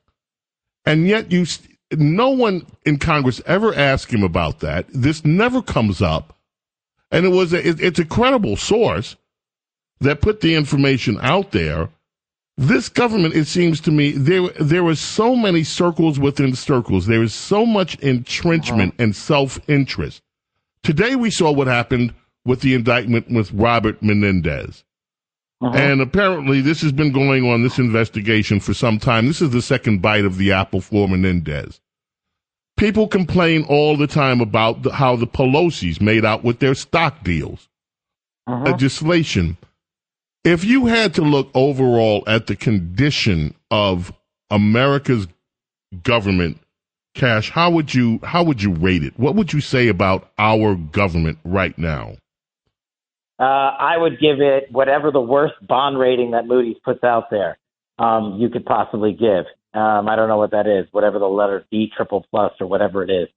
and 0.86 1.08
yet 1.08 1.32
you 1.32 1.46
no 1.92 2.30
one 2.30 2.66
in 2.86 2.98
Congress 2.98 3.42
ever 3.46 3.74
asked 3.74 4.12
him 4.12 4.24
about 4.24 4.60
that. 4.60 4.86
This 4.90 5.26
never 5.26 5.62
comes 5.62 6.02
up, 6.02 6.38
and 7.12 7.26
it 7.26 7.30
was 7.30 7.52
a, 7.54 7.68
it, 7.68 7.82
it's 7.82 8.00
a 8.00 8.06
credible 8.06 8.56
source 8.56 9.18
that 10.00 10.22
put 10.22 10.42
the 10.42 10.56
information 10.56 11.18
out 11.22 11.52
there. 11.52 11.90
This 12.62 12.90
government, 12.90 13.34
it 13.34 13.48
seems 13.48 13.82
to 13.82 13.92
me, 13.92 14.12
there 14.12 14.48
there 14.60 14.86
are 14.86 14.94
so 14.94 15.36
many 15.36 15.64
circles 15.64 16.20
within 16.20 16.54
circles. 16.56 17.08
There 17.08 17.24
is 17.24 17.34
so 17.34 17.66
much 17.66 17.98
entrenchment 18.02 18.94
uh-huh. 18.94 19.04
and 19.04 19.16
self 19.16 19.60
interest. 19.68 20.22
Today 20.84 21.16
we 21.16 21.32
saw 21.32 21.52
what 21.52 21.66
happened 21.66 22.14
with 22.46 22.62
the 22.62 22.76
indictment 22.76 23.32
with 23.32 23.52
Robert 23.52 24.04
Menendez. 24.04 24.84
Uh-huh. 25.60 25.76
And 25.76 26.02
apparently, 26.02 26.62
this 26.62 26.82
has 26.84 26.92
been 26.92 27.12
going 27.12 27.50
on, 27.50 27.64
this 27.64 27.80
investigation, 27.80 28.60
for 28.60 28.76
some 28.76 29.00
time. 29.00 29.26
This 29.26 29.42
is 29.42 29.50
the 29.50 29.62
second 29.64 30.04
bite 30.04 30.26
of 30.26 30.38
the 30.38 30.52
apple 30.52 30.82
for 30.82 31.08
Menendez. 31.08 31.82
People 32.78 33.08
complain 33.08 33.64
all 33.70 33.98
the 33.98 34.08
time 34.08 34.40
about 34.40 34.84
the, 34.84 34.92
how 34.92 35.16
the 35.16 35.28
Pelosi's 35.28 36.00
made 36.00 36.26
out 36.26 36.44
with 36.44 36.60
their 36.60 36.76
stock 36.76 37.24
deals, 37.24 37.70
uh-huh. 38.46 38.66
legislation. 38.66 39.58
If 40.44 40.64
you 40.66 40.88
had 40.88 41.14
to 41.16 41.22
look 41.22 41.50
overall 41.54 42.24
at 42.26 42.48
the 42.48 42.56
condition 42.56 43.54
of 43.70 44.12
America's 44.50 45.28
government, 46.04 46.60
Kash, 47.14 47.50
how 47.52 47.70
would 47.72 47.94
you 47.94 48.20
how 48.24 48.44
would 48.44 48.62
you 48.62 48.74
rate 48.74 49.04
it? 49.04 49.14
What 49.20 49.36
would 49.36 49.54
you 49.54 49.62
say 49.62 49.88
about 49.88 50.32
our 50.40 50.76
government 50.76 51.38
right 51.44 51.78
now? 51.78 52.16
Uh, 53.40 53.44
I 53.44 53.98
would 53.98 54.20
give 54.20 54.40
it 54.40 54.72
whatever 54.72 55.12
the 55.12 55.22
worst 55.22 55.56
bond 55.68 56.00
rating 56.00 56.32
that 56.32 56.46
Moody's 56.48 56.78
puts 56.84 57.04
out 57.04 57.30
there 57.30 57.58
um, 58.02 58.38
you 58.40 58.50
could 58.50 58.66
possibly 58.66 59.14
give. 59.14 59.46
Um, 59.74 60.10
I 60.10 60.16
don't 60.16 60.28
know 60.28 60.38
what 60.38 60.52
that 60.52 60.68
is, 60.68 60.88
whatever 60.92 61.20
the 61.20 61.28
letter 61.28 61.66
D 61.72 61.92
triple 61.96 62.26
plus 62.32 62.52
or 62.60 62.68
whatever 62.68 63.04
it 63.04 63.10
is. 63.10 63.30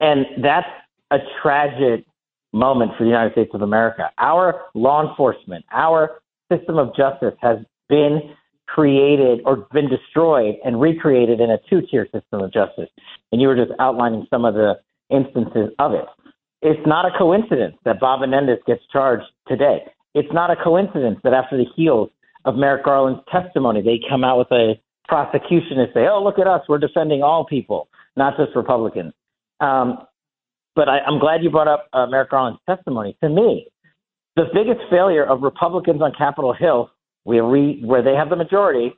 And 0.00 0.26
that's 0.44 0.68
a 1.10 1.18
tragic 1.40 2.04
moment 2.52 2.92
for 2.96 3.04
the 3.04 3.10
United 3.10 3.32
States 3.32 3.50
of 3.54 3.62
America. 3.62 4.10
Our 4.18 4.66
law 4.74 5.08
enforcement, 5.08 5.64
our 5.72 6.21
system 6.54 6.78
of 6.78 6.94
justice 6.96 7.34
has 7.40 7.58
been 7.88 8.20
created 8.66 9.40
or 9.44 9.68
been 9.72 9.88
destroyed 9.88 10.56
and 10.64 10.80
recreated 10.80 11.40
in 11.40 11.50
a 11.50 11.58
two 11.68 11.82
tier 11.90 12.06
system 12.06 12.40
of 12.42 12.52
justice. 12.52 12.88
And 13.30 13.40
you 13.40 13.48
were 13.48 13.56
just 13.56 13.72
outlining 13.78 14.26
some 14.30 14.44
of 14.44 14.54
the 14.54 14.74
instances 15.10 15.70
of 15.78 15.92
it. 15.92 16.06
It's 16.62 16.86
not 16.86 17.04
a 17.04 17.16
coincidence 17.18 17.76
that 17.84 18.00
Bob 18.00 18.20
Menendez 18.20 18.58
gets 18.66 18.82
charged 18.92 19.26
today. 19.48 19.82
It's 20.14 20.32
not 20.32 20.50
a 20.50 20.56
coincidence 20.56 21.18
that 21.24 21.34
after 21.34 21.56
the 21.56 21.66
heels 21.76 22.08
of 22.44 22.56
Merrick 22.56 22.84
Garland's 22.84 23.20
testimony, 23.30 23.82
they 23.82 24.00
come 24.08 24.24
out 24.24 24.38
with 24.38 24.52
a 24.52 24.74
prosecution 25.08 25.78
and 25.80 25.88
say, 25.92 26.06
"Oh, 26.08 26.22
look 26.22 26.38
at 26.38 26.46
us, 26.46 26.62
we're 26.68 26.78
defending 26.78 27.22
all 27.22 27.44
people, 27.44 27.88
not 28.16 28.36
just 28.36 28.54
Republicans." 28.54 29.12
Um, 29.60 30.06
but 30.74 30.88
I, 30.88 30.98
am 31.06 31.18
glad 31.18 31.42
you 31.42 31.50
brought 31.50 31.68
up 31.68 31.88
uh, 31.92 32.06
Merrick 32.06 32.30
Garland's 32.30 32.60
testimony. 32.68 33.16
To 33.22 33.28
me, 33.28 33.66
the 34.36 34.44
biggest 34.52 34.80
failure 34.90 35.24
of 35.24 35.42
Republicans 35.42 36.00
on 36.00 36.12
Capitol 36.16 36.52
Hill, 36.52 36.90
where, 37.24 37.44
we, 37.44 37.82
where 37.84 38.02
they 38.02 38.14
have 38.14 38.30
the 38.30 38.36
majority, 38.36 38.92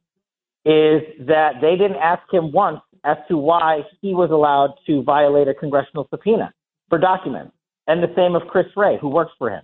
is 0.64 1.02
that 1.26 1.54
they 1.60 1.76
didn't 1.76 1.96
ask 1.96 2.22
him 2.32 2.52
once 2.52 2.80
as 3.04 3.16
to 3.28 3.36
why 3.36 3.80
he 4.00 4.14
was 4.14 4.30
allowed 4.30 4.74
to 4.86 5.02
violate 5.02 5.48
a 5.48 5.54
congressional 5.54 6.06
subpoena 6.10 6.52
for 6.88 6.98
documents. 6.98 7.52
And 7.86 8.02
the 8.02 8.12
same 8.16 8.34
of 8.34 8.48
Chris 8.48 8.66
Wray, 8.76 8.96
who 8.98 9.08
works 9.08 9.32
for 9.38 9.50
him. 9.50 9.62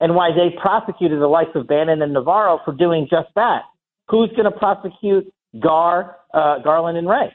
And 0.00 0.14
why 0.14 0.30
they 0.30 0.54
prosecuted 0.60 1.20
the 1.20 1.26
likes 1.26 1.52
of 1.54 1.68
Bannon 1.68 2.02
and 2.02 2.12
Navarro 2.12 2.60
for 2.64 2.74
doing 2.74 3.06
just 3.08 3.28
that. 3.36 3.62
Who's 4.08 4.28
going 4.30 4.44
to 4.44 4.50
prosecute 4.50 5.32
Gar, 5.58 6.16
uh, 6.34 6.58
Garland 6.58 6.98
and 6.98 7.08
Wray? 7.08 7.34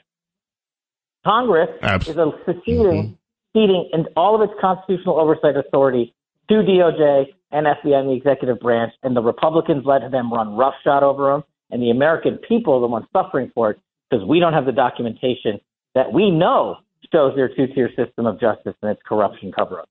Congress 1.25 1.69
Absolutely. 1.81 2.23
is 2.23 2.33
a 2.33 2.53
seceding, 2.53 3.17
ceding 3.53 3.89
in 3.93 4.05
all 4.15 4.35
of 4.35 4.47
its 4.47 4.53
constitutional 4.61 5.19
oversight 5.19 5.55
authority 5.55 6.13
to 6.49 6.55
DOJ 6.55 7.33
and 7.51 7.65
FBI 7.65 7.93
and 7.93 8.09
the 8.09 8.13
executive 8.13 8.59
branch, 8.59 8.93
and 9.03 9.15
the 9.15 9.21
Republicans 9.21 9.83
let 9.85 10.01
them 10.11 10.31
run 10.31 10.55
roughshod 10.55 11.03
over 11.03 11.31
them, 11.31 11.43
and 11.71 11.81
the 11.81 11.89
American 11.89 12.37
people 12.47 12.75
are 12.75 12.81
the 12.81 12.87
ones 12.87 13.05
suffering 13.13 13.51
for 13.53 13.71
it 13.71 13.79
because 14.09 14.25
we 14.25 14.39
don't 14.39 14.53
have 14.53 14.65
the 14.65 14.71
documentation 14.71 15.59
that 15.95 16.11
we 16.11 16.29
know 16.31 16.77
shows 17.11 17.35
their 17.35 17.47
two-tier 17.47 17.89
system 17.95 18.25
of 18.25 18.39
justice 18.39 18.73
and 18.81 18.91
its 18.91 19.01
corruption 19.05 19.51
cover-up. 19.51 19.87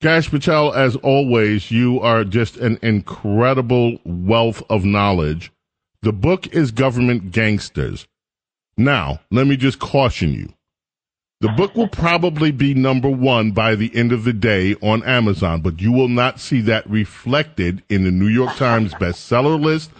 Kash 0.00 0.30
Patel, 0.30 0.72
as 0.72 0.96
always, 0.96 1.70
you 1.70 2.00
are 2.00 2.24
just 2.24 2.56
an 2.56 2.78
incredible 2.82 3.98
wealth 4.04 4.62
of 4.70 4.84
knowledge. 4.84 5.52
The 6.02 6.12
book 6.12 6.46
is 6.54 6.70
Government 6.70 7.32
Gangsters. 7.32 8.06
Now, 8.78 9.20
let 9.30 9.46
me 9.46 9.58
just 9.58 9.78
caution 9.78 10.32
you. 10.32 10.54
The 11.40 11.48
book 11.48 11.74
will 11.74 11.88
probably 11.88 12.50
be 12.50 12.74
number 12.74 13.08
one 13.08 13.52
by 13.52 13.74
the 13.74 13.90
end 13.96 14.12
of 14.12 14.24
the 14.24 14.32
day 14.34 14.74
on 14.82 15.02
Amazon, 15.04 15.62
but 15.62 15.80
you 15.80 15.90
will 15.90 16.08
not 16.08 16.38
see 16.38 16.60
that 16.62 16.88
reflected 16.88 17.82
in 17.88 18.04
the 18.04 18.10
New 18.10 18.28
York 18.28 18.56
Times 18.56 18.92
bestseller 19.00 19.58
list. 19.58 19.90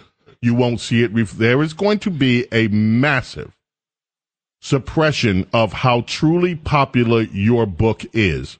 You 0.41 0.53
won't 0.53 0.79
see 0.79 1.01
it. 1.01 1.11
Ref- 1.11 1.31
there 1.31 1.63
is 1.63 1.73
going 1.73 1.97
to 1.99 2.11
be 2.11 2.45
a 2.51 2.67
massive 2.67 3.57
suppression 4.61 5.47
of 5.51 5.73
how 5.73 6.01
truly 6.01 6.55
popular 6.55 7.21
your 7.21 7.65
book 7.65 8.03
is. 8.13 8.59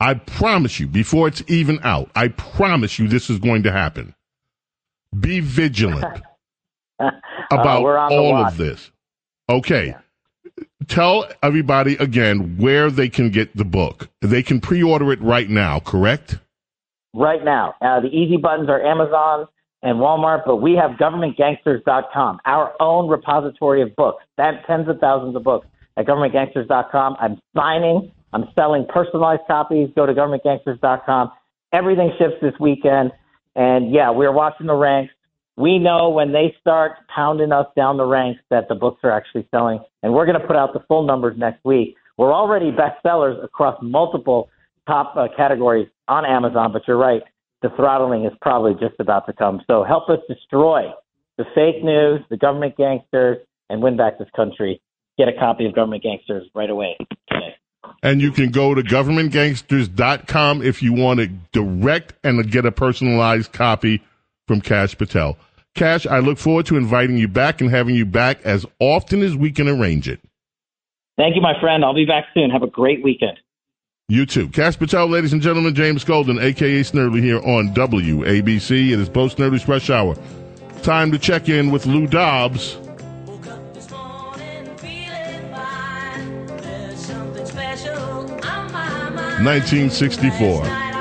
I 0.00 0.14
promise 0.14 0.80
you, 0.80 0.86
before 0.86 1.28
it's 1.28 1.42
even 1.46 1.78
out, 1.82 2.10
I 2.16 2.28
promise 2.28 2.98
you 2.98 3.06
this 3.06 3.28
is 3.28 3.38
going 3.38 3.64
to 3.64 3.72
happen. 3.72 4.14
Be 5.18 5.40
vigilant 5.40 6.22
about 6.98 7.84
uh, 7.84 8.14
all 8.14 8.36
of 8.36 8.56
this. 8.56 8.90
Okay. 9.50 9.88
Yeah. 9.88 10.00
Tell 10.88 11.26
everybody 11.42 11.94
again 11.96 12.56
where 12.58 12.90
they 12.90 13.08
can 13.08 13.30
get 13.30 13.56
the 13.56 13.64
book. 13.64 14.08
They 14.20 14.42
can 14.42 14.60
pre 14.60 14.82
order 14.82 15.12
it 15.12 15.20
right 15.22 15.48
now, 15.48 15.80
correct? 15.80 16.38
Right 17.14 17.44
now. 17.44 17.74
Uh, 17.80 18.00
the 18.00 18.08
easy 18.08 18.36
buttons 18.36 18.68
are 18.68 18.82
Amazon 18.82 19.46
and 19.82 19.98
Walmart, 19.98 20.42
but 20.46 20.56
we 20.56 20.74
have 20.74 20.92
governmentgangsters.com, 20.92 22.40
our 22.44 22.72
own 22.80 23.08
repository 23.08 23.82
of 23.82 23.94
books, 23.96 24.24
that 24.36 24.64
tens 24.66 24.88
of 24.88 24.98
thousands 25.00 25.36
of 25.36 25.42
books 25.42 25.66
at 25.96 26.06
governmentgangsters.com. 26.06 27.16
I'm 27.20 27.38
signing, 27.56 28.12
I'm 28.32 28.44
selling 28.54 28.86
personalized 28.88 29.42
copies. 29.46 29.90
Go 29.94 30.06
to 30.06 30.14
governmentgangsters.com. 30.14 31.32
Everything 31.72 32.12
ships 32.18 32.34
this 32.40 32.54
weekend. 32.60 33.12
And 33.54 33.92
yeah, 33.92 34.10
we're 34.10 34.32
watching 34.32 34.66
the 34.66 34.74
ranks. 34.74 35.12
We 35.56 35.78
know 35.78 36.10
when 36.10 36.32
they 36.32 36.54
start 36.60 36.92
pounding 37.14 37.52
us 37.52 37.66
down 37.76 37.96
the 37.96 38.06
ranks 38.06 38.40
that 38.50 38.68
the 38.68 38.74
books 38.74 39.00
are 39.04 39.10
actually 39.10 39.46
selling. 39.50 39.80
And 40.02 40.12
we're 40.12 40.26
going 40.26 40.40
to 40.40 40.46
put 40.46 40.56
out 40.56 40.72
the 40.72 40.80
full 40.88 41.04
numbers 41.04 41.36
next 41.38 41.64
week. 41.64 41.96
We're 42.16 42.32
already 42.32 42.70
bestsellers 42.70 43.42
across 43.44 43.78
multiple 43.82 44.48
top 44.86 45.14
uh, 45.16 45.28
categories 45.36 45.88
on 46.08 46.24
Amazon, 46.24 46.72
but 46.72 46.82
you're 46.86 46.96
right 46.96 47.22
the 47.62 47.70
throttling 47.76 48.24
is 48.24 48.32
probably 48.40 48.74
just 48.74 48.98
about 48.98 49.26
to 49.26 49.32
come. 49.32 49.62
So 49.66 49.84
help 49.84 50.08
us 50.10 50.18
destroy 50.28 50.90
the 51.38 51.44
fake 51.54 51.82
news, 51.82 52.20
the 52.28 52.36
government 52.36 52.76
gangsters, 52.76 53.38
and 53.70 53.80
win 53.82 53.96
back 53.96 54.18
this 54.18 54.28
country. 54.36 54.82
Get 55.16 55.28
a 55.28 55.32
copy 55.32 55.66
of 55.66 55.74
Government 55.74 56.02
Gangsters 56.02 56.48
right 56.54 56.70
away. 56.70 56.96
And 58.02 58.20
you 58.20 58.32
can 58.32 58.50
go 58.50 58.74
to 58.74 58.82
governmentgangsters.com 58.82 60.62
if 60.62 60.82
you 60.82 60.92
want 60.94 61.20
a 61.20 61.26
direct 61.26 62.14
and 62.24 62.50
get 62.50 62.64
a 62.64 62.72
personalized 62.72 63.52
copy 63.52 64.02
from 64.52 64.60
Kash 64.60 64.98
Patel. 64.98 65.38
Kash, 65.74 66.06
I 66.06 66.18
look 66.18 66.36
forward 66.36 66.66
to 66.66 66.76
inviting 66.76 67.16
you 67.16 67.26
back 67.26 67.62
and 67.62 67.70
having 67.70 67.94
you 67.94 68.04
back 68.04 68.42
as 68.44 68.66
often 68.80 69.22
as 69.22 69.34
we 69.34 69.50
can 69.50 69.66
arrange 69.66 70.10
it. 70.10 70.20
Thank 71.16 71.36
you, 71.36 71.40
my 71.40 71.58
friend. 71.58 71.82
I'll 71.82 71.94
be 71.94 72.04
back 72.04 72.26
soon. 72.34 72.50
Have 72.50 72.62
a 72.62 72.66
great 72.66 73.02
weekend. 73.02 73.40
You 74.10 74.26
too. 74.26 74.48
Kash 74.48 74.78
Patel, 74.78 75.08
ladies 75.08 75.32
and 75.32 75.40
gentlemen, 75.40 75.74
James 75.74 76.04
Golden, 76.04 76.38
aka 76.38 76.80
Snerdley, 76.80 77.22
here 77.22 77.38
on 77.38 77.72
WABC. 77.72 78.90
It 78.92 79.00
is 79.00 79.08
post 79.08 79.38
Snerdley's 79.38 79.66
Rush 79.66 79.88
Hour. 79.88 80.16
Time 80.82 81.10
to 81.12 81.18
check 81.18 81.48
in 81.48 81.70
with 81.70 81.86
Lou 81.86 82.06
Dobbs. 82.06 82.76
1964. 89.42 90.91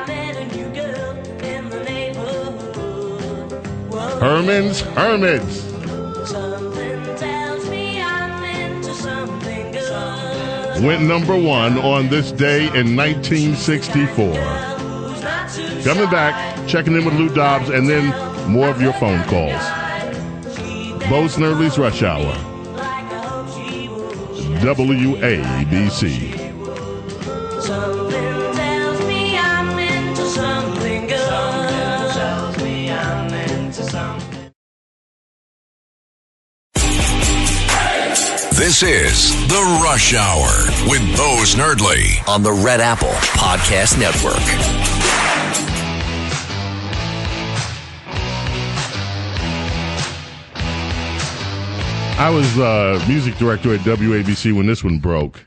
Herman's 4.21 4.81
Hermits. 4.81 5.65
went 10.83 11.01
number 11.01 11.35
one 11.35 11.79
on 11.79 12.07
this 12.07 12.31
day 12.31 12.65
in 12.79 12.95
1964. 12.95 14.33
Coming 15.83 16.09
back, 16.11 16.67
checking 16.67 16.95
in 16.95 17.03
with 17.03 17.15
Lou 17.15 17.29
Dobbs, 17.29 17.69
and 17.69 17.89
then 17.89 18.13
more 18.47 18.69
of 18.69 18.79
your 18.79 18.93
phone 18.93 19.23
calls. 19.23 19.59
Bo 21.09 21.27
Snerdley's 21.27 21.79
Rush 21.79 22.03
Hour. 22.03 22.35
WABC. 24.61 26.40
This 38.81 39.29
is 39.29 39.47
The 39.47 39.79
Rush 39.83 40.15
Hour 40.15 40.89
with 40.89 41.01
Bo 41.15 41.43
Snerdley 41.43 42.27
on 42.27 42.41
the 42.41 42.51
Red 42.51 42.81
Apple 42.81 43.09
Podcast 43.37 43.99
Network. 43.99 44.33
I 52.17 52.31
was 52.31 52.57
uh, 52.57 53.05
music 53.07 53.37
director 53.37 53.75
at 53.75 53.81
WABC 53.81 54.51
when 54.51 54.65
this 54.65 54.83
one 54.83 54.97
broke. 54.97 55.39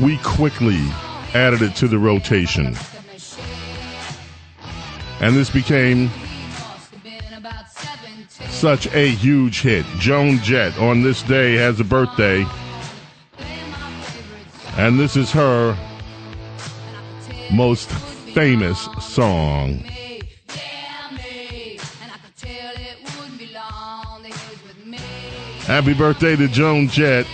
We 0.00 0.16
quickly 0.24 0.80
added 1.34 1.60
it 1.60 1.76
to 1.76 1.88
the 1.88 1.98
rotation. 1.98 2.74
And 5.20 5.36
this 5.36 5.50
became 5.50 6.10
such 8.62 8.86
a 8.94 9.08
huge 9.08 9.62
hit. 9.62 9.84
Joan 9.98 10.38
Jett 10.38 10.78
on 10.78 11.02
this 11.02 11.20
day 11.24 11.56
has 11.56 11.80
a 11.80 11.84
birthday. 11.84 12.46
And 14.76 15.00
this 15.00 15.16
is 15.16 15.32
her 15.32 15.76
most 17.50 17.90
famous 17.90 18.88
song. 19.00 19.78
Happy 25.66 25.92
birthday 25.92 26.36
to 26.36 26.46
Joan 26.46 26.86
Jett. 26.86 27.26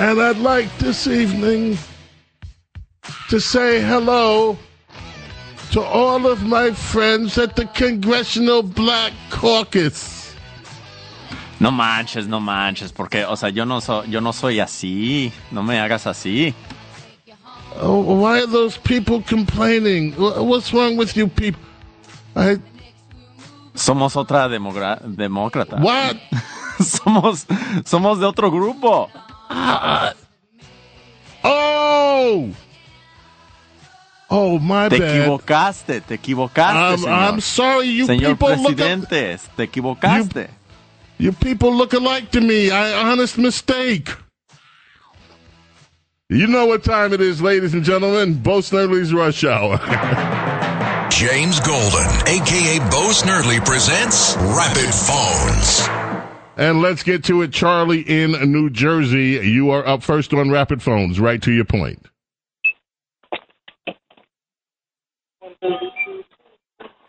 And 0.00 0.20
I'd 0.20 0.38
like 0.38 0.76
this 0.78 1.06
evening 1.06 1.78
to 3.32 3.40
say 3.40 3.80
hello 3.80 4.58
to 5.70 5.80
all 5.80 6.26
of 6.26 6.42
my 6.42 6.70
friends 6.70 7.38
at 7.38 7.56
the 7.56 7.64
Congressional 7.64 8.62
Black 8.62 9.10
Caucus. 9.30 10.34
No 11.58 11.70
manches, 11.70 12.28
no 12.28 12.40
manches, 12.40 12.92
porque, 12.92 13.24
o 13.24 13.34
sea, 13.34 13.48
yo 13.48 13.64
no, 13.64 13.80
so, 13.80 14.04
yo 14.04 14.20
no 14.20 14.32
soy 14.32 14.60
así. 14.60 15.32
No 15.50 15.62
me 15.62 15.78
hagas 15.78 16.06
así. 16.06 16.52
Oh, 17.80 18.02
why 18.02 18.40
are 18.42 18.46
those 18.46 18.76
people 18.76 19.22
complaining? 19.22 20.12
What's 20.12 20.74
wrong 20.74 20.98
with 20.98 21.16
you 21.16 21.26
people? 21.26 21.62
I, 22.36 22.58
Somos 23.74 24.14
otra 24.14 24.46
demogra- 24.46 25.00
demócrata. 25.00 25.80
what? 25.80 26.18
somos, 26.80 27.46
somos 27.86 28.20
de 28.20 28.26
otro 28.26 28.50
grupo. 28.50 29.08
Ah, 29.48 30.12
ah. 30.12 30.14
Oh! 31.44 32.50
Oh, 34.34 34.58
my 34.58 34.88
bad. 34.88 34.96
Te 34.96 34.98
bad. 34.98 35.16
equivocaste, 35.28 36.00
te 36.00 36.14
equivocaste, 36.14 36.74
I'm, 36.74 36.98
señor. 36.98 37.32
I'm 37.34 37.40
sorry, 37.40 37.86
you 37.86 38.06
señor 38.06 38.30
people 38.30 38.48
look 38.56 38.76
presidente, 38.78 39.38
te 39.56 39.62
equivocaste. 39.66 40.48
You 41.18 41.32
people 41.32 41.74
look 41.74 41.92
alike 41.92 42.30
to 42.32 42.40
me. 42.40 42.70
I 42.70 43.10
honest 43.10 43.36
mistake. 43.36 44.08
You 46.30 46.46
know 46.46 46.64
what 46.64 46.82
time 46.82 47.12
it 47.12 47.20
is, 47.20 47.42
ladies 47.42 47.74
and 47.74 47.84
gentlemen. 47.84 48.34
Bo 48.34 48.60
Snerdley's 48.60 49.12
Rush 49.12 49.44
Hour. 49.44 49.76
James 51.10 51.60
Golden, 51.60 52.08
aka 52.26 52.78
Bo 52.90 53.12
Snerdley, 53.12 53.62
presents 53.64 54.34
Rapid 54.36 54.94
Phones. 54.94 55.88
and 56.56 56.80
let's 56.80 57.02
get 57.02 57.24
to 57.24 57.42
it. 57.42 57.52
Charlie 57.52 58.00
in 58.00 58.32
New 58.50 58.70
Jersey. 58.70 59.38
You 59.46 59.70
are 59.70 59.86
up 59.86 60.02
first 60.02 60.32
on 60.32 60.50
Rapid 60.50 60.82
Phones. 60.82 61.20
Right 61.20 61.42
to 61.42 61.52
your 61.52 61.66
point. 61.66 62.06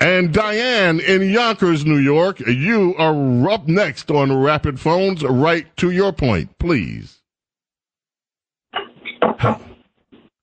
And 0.03 0.33
Diane 0.33 0.99
in 0.99 1.21
Yonkers, 1.21 1.85
New 1.85 1.97
York. 1.97 2.41
You 2.41 2.93
are 2.97 3.49
up 3.49 3.69
next 3.69 4.11
on 4.11 4.37
Rapid 4.37 4.77
Phones. 4.77 5.23
Right 5.23 5.65
to 5.77 5.91
your 5.91 6.11
point, 6.11 6.59
please. 6.59 7.21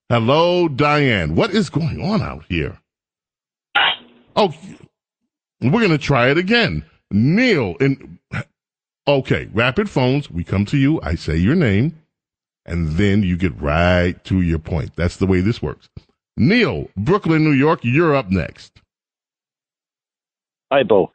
Hello, 0.08 0.66
Diane. 0.66 1.34
What 1.34 1.50
is 1.50 1.68
going 1.68 2.02
on 2.02 2.22
out 2.22 2.46
here? 2.48 2.78
Oh, 4.34 4.54
we're 5.60 5.70
going 5.72 5.90
to 5.90 5.98
try 5.98 6.30
it 6.30 6.38
again. 6.38 6.82
Neil 7.10 7.76
in. 7.80 8.18
Okay, 9.06 9.50
rapid 9.52 9.90
phones. 9.90 10.30
We 10.30 10.42
come 10.42 10.64
to 10.64 10.78
you. 10.78 11.02
I 11.02 11.16
say 11.16 11.36
your 11.36 11.54
name, 11.54 12.00
and 12.64 12.92
then 12.92 13.22
you 13.22 13.36
get 13.36 13.60
right 13.60 14.24
to 14.24 14.40
your 14.40 14.58
point. 14.58 14.96
That's 14.96 15.18
the 15.18 15.26
way 15.26 15.42
this 15.42 15.60
works. 15.60 15.90
Neil, 16.38 16.88
Brooklyn, 16.96 17.44
New 17.44 17.52
York. 17.52 17.80
You're 17.82 18.14
up 18.14 18.30
next. 18.30 18.79
Hi, 20.72 20.84
Bo. 20.84 21.10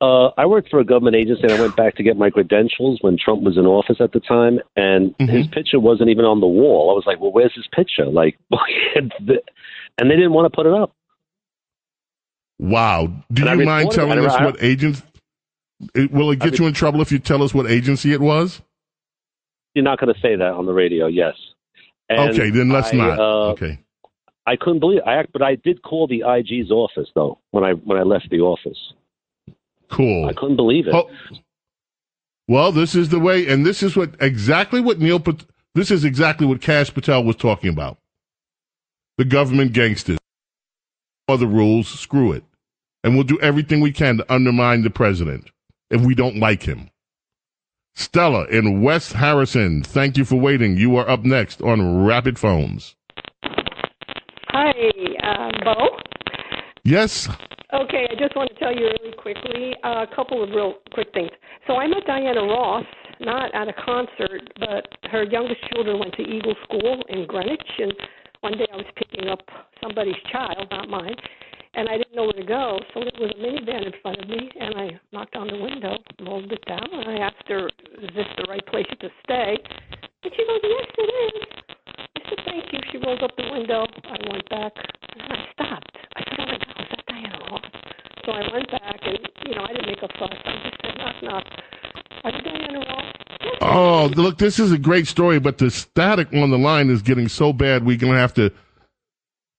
Uh, 0.00 0.28
I 0.36 0.44
worked 0.44 0.68
for 0.68 0.78
a 0.78 0.84
government 0.84 1.16
agency, 1.16 1.42
and 1.44 1.52
I 1.52 1.60
went 1.60 1.74
back 1.74 1.96
to 1.96 2.02
get 2.02 2.18
my 2.18 2.28
credentials 2.28 2.98
when 3.00 3.16
Trump 3.16 3.42
was 3.42 3.56
in 3.56 3.64
office 3.64 3.96
at 3.98 4.12
the 4.12 4.20
time, 4.20 4.60
and 4.76 5.14
his 5.18 5.46
picture 5.46 5.80
wasn't 5.80 6.10
even 6.10 6.26
on 6.26 6.40
the 6.40 6.46
wall. 6.46 6.90
I 6.90 6.94
was 6.94 7.04
like, 7.06 7.18
"Well, 7.18 7.32
where's 7.32 7.54
his 7.54 7.66
picture?" 7.74 8.04
Like, 8.06 8.36
and 8.94 9.10
they 10.10 10.16
didn't 10.16 10.32
want 10.32 10.52
to 10.52 10.54
put 10.54 10.66
it 10.66 10.74
up. 10.74 10.92
Wow. 12.58 13.06
Do 13.32 13.48
And 13.48 13.60
you 13.60 13.66
mind 13.66 13.90
telling 13.90 14.18
us 14.18 14.34
I- 14.34 14.44
what 14.44 14.62
agency? 14.62 15.02
Will 16.12 16.30
it 16.30 16.40
get 16.40 16.58
you 16.58 16.66
in 16.66 16.74
trouble 16.74 17.00
if 17.00 17.10
you 17.10 17.18
tell 17.18 17.42
us 17.42 17.54
what 17.54 17.70
agency 17.70 18.12
it 18.12 18.20
was? 18.20 18.60
You're 19.74 19.84
not 19.84 19.98
going 19.98 20.12
to 20.12 20.20
say 20.20 20.36
that 20.36 20.52
on 20.52 20.66
the 20.66 20.74
radio, 20.74 21.06
yes? 21.06 21.34
And 22.10 22.32
okay, 22.32 22.50
then 22.50 22.68
let's 22.68 22.92
I, 22.92 22.96
not. 22.96 23.18
uh, 23.18 23.50
okay. 23.52 23.78
I 24.46 24.56
couldn't 24.56 24.80
believe. 24.80 25.00
I 25.06 25.24
but 25.32 25.42
I 25.42 25.56
did 25.56 25.82
call 25.82 26.06
the 26.06 26.22
IG's 26.26 26.70
office 26.70 27.08
though 27.14 27.38
when 27.50 27.64
I 27.64 27.72
when 27.72 27.98
I 27.98 28.02
left 28.02 28.30
the 28.30 28.40
office. 28.40 28.92
Cool. 29.90 30.26
I 30.26 30.32
couldn't 30.32 30.56
believe 30.56 30.86
it. 30.86 30.94
Oh, 30.94 31.10
well, 32.48 32.72
this 32.72 32.94
is 32.94 33.08
the 33.08 33.18
way, 33.18 33.46
and 33.48 33.66
this 33.66 33.82
is 33.82 33.96
what 33.96 34.14
exactly 34.20 34.80
what 34.80 34.98
Neil. 34.98 35.22
This 35.74 35.90
is 35.90 36.04
exactly 36.04 36.46
what 36.46 36.60
Kash 36.60 36.92
Patel 36.92 37.24
was 37.24 37.36
talking 37.36 37.70
about. 37.70 37.98
The 39.18 39.24
government 39.24 39.72
gangsters. 39.72 40.18
Other 41.28 41.46
rules? 41.46 41.86
Screw 41.86 42.32
it, 42.32 42.42
and 43.04 43.14
we'll 43.14 43.24
do 43.24 43.38
everything 43.40 43.80
we 43.80 43.92
can 43.92 44.16
to 44.16 44.32
undermine 44.32 44.82
the 44.82 44.90
president 44.90 45.50
if 45.90 46.00
we 46.00 46.14
don't 46.14 46.38
like 46.38 46.64
him. 46.64 46.90
Stella 47.94 48.46
in 48.46 48.82
West 48.82 49.12
Harrison, 49.12 49.82
thank 49.82 50.16
you 50.16 50.24
for 50.24 50.36
waiting. 50.36 50.76
You 50.76 50.96
are 50.96 51.08
up 51.08 51.24
next 51.24 51.60
on 51.60 52.04
Rapid 52.04 52.38
Phones. 52.38 52.96
Hi, 54.80 55.46
um, 55.46 55.52
Bo. 55.62 55.98
Yes. 56.84 57.28
Okay, 57.72 58.08
I 58.10 58.14
just 58.18 58.34
want 58.34 58.50
to 58.50 58.58
tell 58.58 58.74
you 58.74 58.86
really 58.86 59.14
quickly 59.16 59.74
uh, 59.84 60.06
a 60.10 60.16
couple 60.16 60.42
of 60.42 60.50
real 60.50 60.76
quick 60.92 61.08
things. 61.12 61.30
So 61.66 61.74
I 61.74 61.86
met 61.86 62.06
Diana 62.06 62.40
Ross, 62.40 62.84
not 63.20 63.54
at 63.54 63.68
a 63.68 63.74
concert, 63.74 64.40
but 64.58 64.88
her 65.10 65.24
youngest 65.24 65.60
children 65.70 65.98
went 65.98 66.14
to 66.14 66.22
Eagle 66.22 66.54
School 66.64 67.04
in 67.10 67.26
Greenwich, 67.26 67.60
and 67.78 67.92
one 68.40 68.52
day 68.56 68.66
I 68.72 68.76
was 68.76 68.86
picking 68.96 69.28
up 69.28 69.40
somebody's 69.82 70.16
child, 70.32 70.66
not 70.70 70.88
mine, 70.88 71.14
and 71.74 71.88
I 71.88 71.96
didn't 71.96 72.14
know 72.14 72.24
where 72.24 72.32
to 72.32 72.44
go, 72.44 72.80
so 72.92 73.00
there 73.00 73.20
was 73.20 73.30
a 73.30 73.40
minivan 73.40 73.86
in 73.86 73.92
front 74.02 74.18
of 74.18 74.28
me, 74.28 74.50
and 74.58 74.74
I 74.74 75.00
knocked 75.12 75.36
on 75.36 75.46
the 75.46 75.56
window, 75.56 75.98
rolled 76.20 76.50
it 76.50 76.64
down, 76.66 76.88
and 76.92 77.08
I 77.08 77.18
asked 77.26 77.46
her, 77.48 77.68
"Is 78.02 78.10
this 78.14 78.26
the 78.36 78.46
right 78.48 78.64
place 78.66 78.86
to 79.00 79.10
stay?" 79.24 79.56
And 80.22 80.32
she 80.34 80.44
goes, 80.46 80.60
"Yes, 80.62 80.88
it 80.98 81.10
is." 81.34 81.46
I 82.16 82.20
said, 82.28 82.40
"Thank 82.44 82.72
you." 82.72 82.80
She 82.90 82.98
rolled 82.98 83.22
up 83.22 83.36
the 83.36 83.48
window. 83.50 83.86
I 84.04 84.18
went 84.30 84.48
back, 84.48 84.72
and 85.14 85.32
I 85.32 85.46
stopped. 85.52 85.96
I 86.16 86.22
said, 86.24 86.40
"Oh 86.40 86.46
my 86.46 86.58
God, 86.58 86.80
is 86.80 86.88
that 86.90 87.06
Diana 87.06 87.38
Ross?" 87.50 87.64
So 88.26 88.32
I 88.32 88.52
went 88.52 88.70
back, 88.70 89.00
and 89.02 89.18
you 89.46 89.54
know, 89.54 89.62
I 89.62 89.72
didn't 89.72 89.86
make 89.86 90.02
a 90.02 90.08
fuss. 90.18 90.38
I 90.44 90.52
just 90.64 90.76
said, 90.82 90.98
"Knock, 90.98 91.22
knock." 91.22 91.46
Are 92.24 92.30
you 92.32 92.42
Diana 92.42 92.78
Ross? 92.80 93.14
Oh, 93.62 94.10
look, 94.16 94.38
this 94.38 94.58
is 94.58 94.72
a 94.72 94.78
great 94.78 95.06
story, 95.06 95.38
but 95.38 95.58
the 95.58 95.70
static 95.70 96.32
on 96.34 96.50
the 96.50 96.58
line 96.58 96.90
is 96.90 97.02
getting 97.02 97.28
so 97.28 97.52
bad 97.52 97.84
we're 97.84 97.96
going 97.96 98.12
to 98.12 98.18
have 98.18 98.34
to 98.34 98.52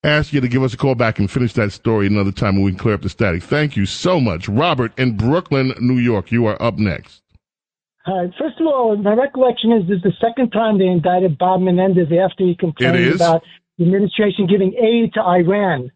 ask 0.04 0.34
you 0.34 0.42
to 0.42 0.48
give 0.48 0.64
us 0.64 0.74
a 0.74 0.78
call 0.78 0.96
back 0.96 1.20
and 1.20 1.30
finish 1.30 1.54
that 1.54 1.72
story 1.72 2.08
another 2.08 2.32
time 2.32 2.56
when 2.56 2.66
we 2.66 2.72
can 2.72 2.80
clear 2.80 2.96
up 2.96 3.02
the 3.02 3.10
static. 3.10 3.44
Thank 3.44 3.78
you 3.78 3.86
so 3.86 4.20
much. 4.20 4.50
Robert 4.50 4.98
in 4.98 5.16
Brooklyn, 5.16 5.74
New 5.80 5.98
York, 5.98 6.32
you 6.32 6.46
are 6.48 6.62
up 6.62 6.78
next. 6.78 7.22
Hi. 8.06 8.26
First 8.40 8.60
of 8.60 8.66
all, 8.66 8.98
my 8.98 9.14
recollection 9.14 9.72
is 9.72 9.88
this 9.88 9.98
is 9.98 10.04
the 10.04 10.14
second 10.20 10.50
time 10.50 10.80
they 10.80 10.88
indicted 10.88 11.38
Bob 11.38 11.62
Menendez 11.62 12.08
after 12.12 12.44
he 12.44 12.56
complained 12.56 13.16
about 13.16 13.44
the 13.78 13.86
administration 13.86 14.48
giving 14.48 14.74
aid 14.74 15.14
to 15.14 15.22
Iran. 15.22 15.92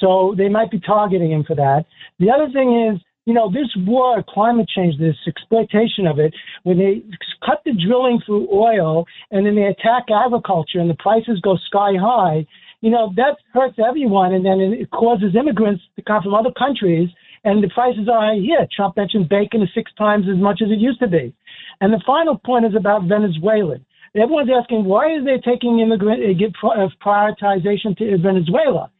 So 0.00 0.34
they 0.38 0.48
might 0.48 0.70
be 0.70 0.78
targeting 0.78 1.32
him 1.32 1.42
for 1.42 1.56
that. 1.56 1.86
The 2.20 2.30
other 2.30 2.48
thing 2.52 2.92
is 2.94 3.00
you 3.28 3.34
know, 3.34 3.52
this 3.52 3.68
war, 3.86 4.24
climate 4.26 4.66
change, 4.74 4.98
this 4.98 5.14
exploitation 5.26 6.06
of 6.06 6.18
it, 6.18 6.32
when 6.62 6.78
they 6.78 7.02
cut 7.44 7.60
the 7.62 7.72
drilling 7.74 8.22
for 8.26 8.46
oil 8.50 9.04
and 9.30 9.44
then 9.44 9.54
they 9.54 9.64
attack 9.64 10.04
agriculture 10.08 10.78
and 10.78 10.88
the 10.88 10.96
prices 10.98 11.38
go 11.42 11.58
sky 11.66 11.92
high, 12.00 12.46
you 12.80 12.90
know, 12.90 13.12
that 13.16 13.36
hurts 13.52 13.78
everyone. 13.78 14.32
And 14.32 14.44
then 14.44 14.60
it 14.60 14.90
causes 14.90 15.34
immigrants 15.38 15.82
to 15.96 16.02
come 16.02 16.22
from 16.22 16.34
other 16.34 16.52
countries 16.56 17.08
and 17.44 17.62
the 17.62 17.68
prices 17.68 18.08
are 18.12 18.34
here. 18.34 18.66
Trump 18.74 18.96
mentioned 18.96 19.28
bacon 19.28 19.62
is 19.62 19.68
six 19.74 19.92
times 19.96 20.26
as 20.30 20.38
much 20.38 20.60
as 20.62 20.70
it 20.70 20.78
used 20.78 21.00
to 21.00 21.08
be. 21.08 21.34
And 21.80 21.92
the 21.92 22.02
final 22.06 22.38
point 22.38 22.66
is 22.66 22.74
about 22.76 23.04
Venezuela. 23.04 23.76
Everyone's 24.14 24.50
asking 24.50 24.84
why 24.84 25.14
is 25.14 25.24
they 25.24 25.38
taking 25.38 25.80
immigrant 25.80 26.22
uh, 26.22 26.68
uh, 26.68 26.88
prioritization 27.04 27.96
to 27.98 28.18
Venezuela? 28.18 28.90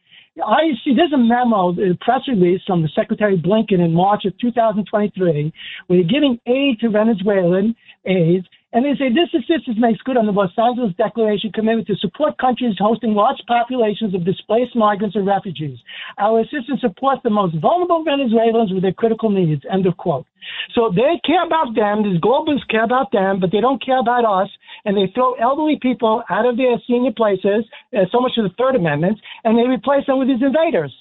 I 0.45 0.71
see 0.83 0.93
there's 0.95 1.11
a 1.11 1.17
memo, 1.17 1.71
a 1.71 1.97
press 1.99 2.21
release 2.27 2.61
from 2.65 2.81
the 2.81 2.89
Secretary 2.95 3.37
Blinken 3.37 3.83
in 3.83 3.93
March 3.93 4.23
of 4.25 4.37
2023, 4.39 5.51
where 5.87 5.99
they're 5.99 6.07
giving 6.07 6.39
aid 6.45 6.79
to 6.79 6.89
Venezuelan 6.89 7.75
aid 8.05 8.45
and 8.71 8.85
they 8.85 8.93
say 8.99 9.09
this 9.09 9.33
assistance 9.33 9.77
makes 9.79 9.99
good 10.05 10.15
on 10.15 10.27
the 10.27 10.31
Los 10.31 10.53
Angeles 10.55 10.93
Declaration 10.95 11.51
commitment 11.51 11.87
to 11.87 11.95
support 11.95 12.37
countries 12.37 12.75
hosting 12.77 13.15
large 13.15 13.41
populations 13.47 14.13
of 14.13 14.23
displaced 14.23 14.75
migrants 14.75 15.15
and 15.15 15.25
refugees. 15.25 15.79
Our 16.19 16.41
assistance 16.41 16.81
supports 16.81 17.21
the 17.23 17.31
most 17.31 17.57
vulnerable 17.57 18.03
Venezuelans 18.03 18.71
with 18.71 18.83
their 18.83 18.93
critical 18.93 19.31
needs. 19.31 19.63
End 19.73 19.87
of 19.87 19.97
quote. 19.97 20.27
So 20.75 20.93
they 20.93 21.19
care 21.25 21.43
about 21.43 21.73
them. 21.73 22.03
These 22.03 22.21
globalists 22.21 22.69
care 22.69 22.83
about 22.83 23.11
them, 23.11 23.39
but 23.39 23.51
they 23.51 23.59
don't 23.59 23.83
care 23.83 23.99
about 23.99 24.23
us. 24.23 24.49
And 24.85 24.95
they 24.95 25.11
throw 25.15 25.33
elderly 25.33 25.79
people 25.81 26.21
out 26.29 26.45
of 26.45 26.55
their 26.55 26.77
senior 26.85 27.11
places, 27.11 27.65
uh, 27.97 28.05
so 28.11 28.19
much 28.19 28.33
for 28.35 28.43
the 28.43 28.53
Third 28.55 28.75
Amendment, 28.75 29.19
and 29.43 29.57
they 29.57 29.67
replace 29.67 30.05
them 30.05 30.19
with 30.19 30.27
these 30.27 30.43
invaders. 30.43 30.93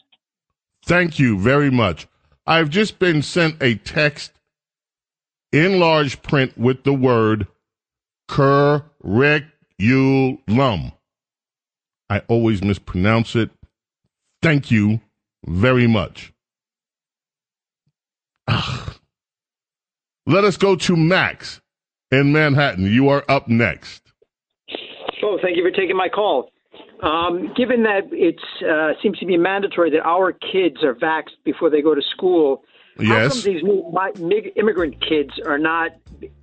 Thank 0.84 1.18
you 1.18 1.38
very 1.38 1.70
much. 1.70 2.08
I've 2.46 2.70
just 2.70 2.98
been 2.98 3.20
sent 3.20 3.62
a 3.62 3.74
text 3.74 4.32
in 5.52 5.78
large 5.78 6.22
print 6.22 6.56
with 6.56 6.84
the 6.84 6.94
word 6.94 7.46
curriculum. 8.28 9.52
I 12.10 12.20
always 12.28 12.62
mispronounce 12.62 13.34
it. 13.36 13.50
Thank 14.42 14.70
you 14.70 15.00
very 15.46 15.86
much. 15.86 16.32
Ugh. 18.46 18.94
Let 20.26 20.44
us 20.44 20.56
go 20.56 20.76
to 20.76 20.96
Max 20.96 21.60
in 22.10 22.32
Manhattan. 22.32 22.84
You 22.84 23.08
are 23.08 23.24
up 23.28 23.48
next. 23.48 24.02
Oh, 25.22 25.38
thank 25.42 25.56
you 25.56 25.62
for 25.62 25.70
taking 25.70 25.96
my 25.96 26.08
call. 26.08 26.50
Um, 27.02 27.52
given 27.56 27.82
that 27.84 28.08
it 28.12 28.40
uh, 28.68 29.00
seems 29.02 29.18
to 29.18 29.26
be 29.26 29.36
mandatory 29.36 29.90
that 29.90 30.02
our 30.04 30.32
kids 30.32 30.82
are 30.82 30.94
vaxxed 30.94 31.36
before 31.44 31.70
they 31.70 31.80
go 31.80 31.94
to 31.94 32.02
school, 32.14 32.62
Yes. 32.98 33.36
How 33.36 33.42
come 33.42 33.52
these 33.52 33.62
new 33.62 34.28
mi- 34.28 34.52
immigrant 34.56 35.00
kids 35.00 35.30
are 35.46 35.58
not 35.58 35.92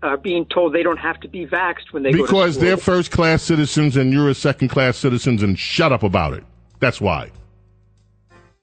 uh, 0.02 0.18
being 0.18 0.46
told 0.46 0.74
they 0.74 0.84
don't 0.84 0.98
have 0.98 1.20
to 1.22 1.28
be 1.28 1.46
vaxxed 1.46 1.92
when 1.92 2.04
they 2.04 2.12
go 2.12 2.18
to 2.20 2.24
Because 2.24 2.58
they're 2.58 2.78
first 2.78 3.12
class 3.12 3.44
citizens 3.44 3.98
and 3.98 4.14
you're 4.14 4.30
a 4.30 4.36
second 4.36 4.70
class 4.70 4.98
citizens 4.98 5.44
and 5.44 5.60
shut 5.60 5.92
up 5.92 6.04
about 6.04 6.34
it. 6.34 6.44
That's 6.80 7.02
why. 7.02 7.32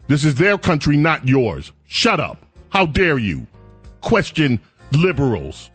This 0.08 0.24
is 0.24 0.34
their 0.34 0.58
country, 0.58 0.96
not 0.96 1.26
yours. 1.28 1.72
Shut 1.86 2.18
up. 2.18 2.38
How 2.70 2.86
dare 2.86 3.18
you 3.18 3.46
question 4.00 4.58
liberals? 4.92 5.70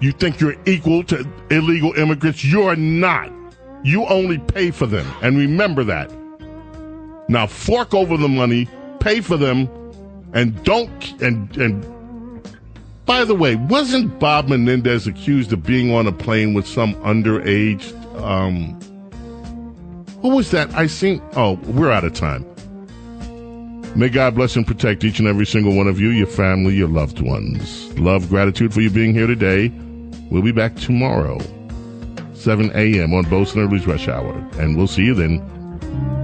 You 0.00 0.12
think 0.12 0.40
you're 0.40 0.56
equal 0.66 1.04
to 1.04 1.26
illegal 1.50 1.92
immigrants? 1.94 2.44
You're 2.44 2.76
not. 2.76 3.32
You 3.82 4.06
only 4.06 4.38
pay 4.38 4.70
for 4.70 4.86
them. 4.86 5.06
And 5.22 5.38
remember 5.38 5.84
that. 5.84 6.12
Now 7.28 7.46
fork 7.46 7.94
over 7.94 8.16
the 8.16 8.28
money, 8.28 8.68
pay 9.00 9.20
for 9.20 9.36
them, 9.36 9.68
and 10.32 10.62
don't 10.64 11.20
and 11.22 11.56
and 11.56 11.96
by 13.04 13.24
the 13.24 13.34
way, 13.36 13.54
wasn't 13.54 14.18
Bob 14.18 14.48
Menendez 14.48 15.06
accused 15.06 15.52
of 15.52 15.62
being 15.62 15.94
on 15.94 16.06
a 16.06 16.12
plane 16.12 16.54
with 16.54 16.66
some 16.66 16.94
underage 16.96 17.92
um 18.20 18.80
who 20.22 20.34
was 20.34 20.50
that? 20.50 20.74
I 20.74 20.86
seen 20.86 21.22
oh, 21.36 21.52
we're 21.66 21.90
out 21.90 22.04
of 22.04 22.14
time. 22.14 22.44
May 23.96 24.10
God 24.10 24.34
bless 24.34 24.56
and 24.56 24.66
protect 24.66 25.04
each 25.04 25.20
and 25.20 25.26
every 25.26 25.46
single 25.46 25.74
one 25.74 25.86
of 25.86 25.98
you, 25.98 26.10
your 26.10 26.26
family, 26.26 26.74
your 26.74 26.88
loved 26.88 27.20
ones. 27.20 27.90
Love, 27.98 28.28
gratitude 28.28 28.74
for 28.74 28.82
you 28.82 28.90
being 28.90 29.14
here 29.14 29.26
today. 29.26 29.68
We'll 30.30 30.42
be 30.42 30.52
back 30.52 30.76
tomorrow, 30.76 31.38
7 32.34 32.70
a.m. 32.74 33.14
on 33.14 33.24
Bo 33.30 33.44
Snerdley's 33.44 33.86
Rush 33.86 34.06
Hour. 34.06 34.34
And 34.58 34.76
we'll 34.76 34.86
see 34.86 35.04
you 35.04 35.14
then. 35.14 35.38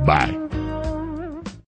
Bye. 0.04 0.41